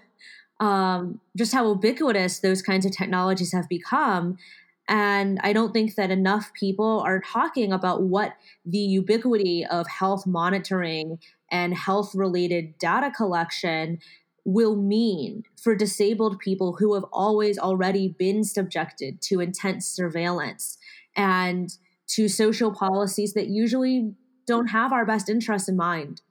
um, 0.59 1.19
just 1.35 1.53
how 1.53 1.67
ubiquitous 1.69 2.39
those 2.39 2.61
kinds 2.61 2.85
of 2.85 2.91
technologies 2.91 3.51
have 3.51 3.67
become. 3.67 4.37
And 4.87 5.39
I 5.41 5.51
don't 5.51 5.73
think 5.73 5.95
that 5.95 6.11
enough 6.11 6.53
people 6.53 7.01
are 7.01 7.19
talking 7.19 7.73
about 7.73 8.03
what 8.03 8.35
the 8.65 8.77
ubiquity 8.77 9.65
of 9.65 9.87
health 9.87 10.27
monitoring 10.27 11.19
and 11.51 11.75
health 11.75 12.13
related 12.13 12.77
data 12.77 13.11
collection 13.11 13.99
will 14.45 14.75
mean 14.75 15.43
for 15.59 15.75
disabled 15.75 16.37
people 16.39 16.73
who 16.73 16.93
have 16.93 17.05
always 17.11 17.57
already 17.57 18.09
been 18.09 18.43
subjected 18.43 19.19
to 19.19 19.39
intense 19.39 19.87
surveillance 19.87 20.77
and 21.15 21.77
to 22.07 22.27
social 22.27 22.71
policies 22.71 23.33
that 23.33 23.47
usually 23.47 24.13
don't 24.45 24.67
have 24.67 24.93
our 24.93 25.05
best 25.05 25.29
interests 25.29 25.67
in 25.67 25.75
mind. 25.75 26.21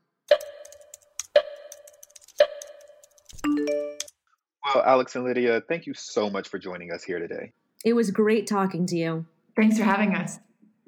Alex 4.83 5.15
and 5.15 5.25
Lydia, 5.25 5.63
thank 5.69 5.87
you 5.87 5.95
so 5.95 6.31
much 6.31 6.49
for 6.49 6.59
joining 6.59 6.93
us 6.93 7.05
here 7.05 7.19
today. 7.19 7.53
It 7.85 7.93
was 7.93 8.11
great 8.11 8.47
talking 8.47 8.87
to 8.87 8.97
you. 8.97 9.27
Thanks 9.57 9.79
for 9.79 9.85
having 9.85 10.15
us. 10.15 10.39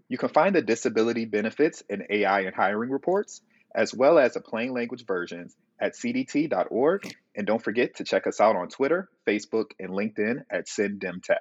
You 0.09 0.19
can 0.19 0.29
find 0.29 0.55
the 0.55 0.63
disability 0.63 1.25
benefits 1.25 1.83
in 1.89 2.05
AI 2.09 2.41
and 2.41 2.55
hiring 2.55 2.91
reports, 2.91 3.43
as 3.75 3.93
well 3.93 4.19
as 4.19 4.35
the 4.35 4.41
plain 4.41 4.73
language 4.73 5.05
versions 5.05 5.55
at 5.81 5.95
cdt.org. 5.95 7.15
And 7.35 7.47
don't 7.47 7.63
forget 7.63 7.97
to 7.97 8.05
check 8.05 8.27
us 8.27 8.41
out 8.41 8.57
on 8.57 8.69
Twitter, 8.69 9.09
Facebook, 9.27 9.73
and 9.79 9.91
LinkedIn 9.91 10.45
at 10.51 10.67
CenDemTech. 10.67 11.37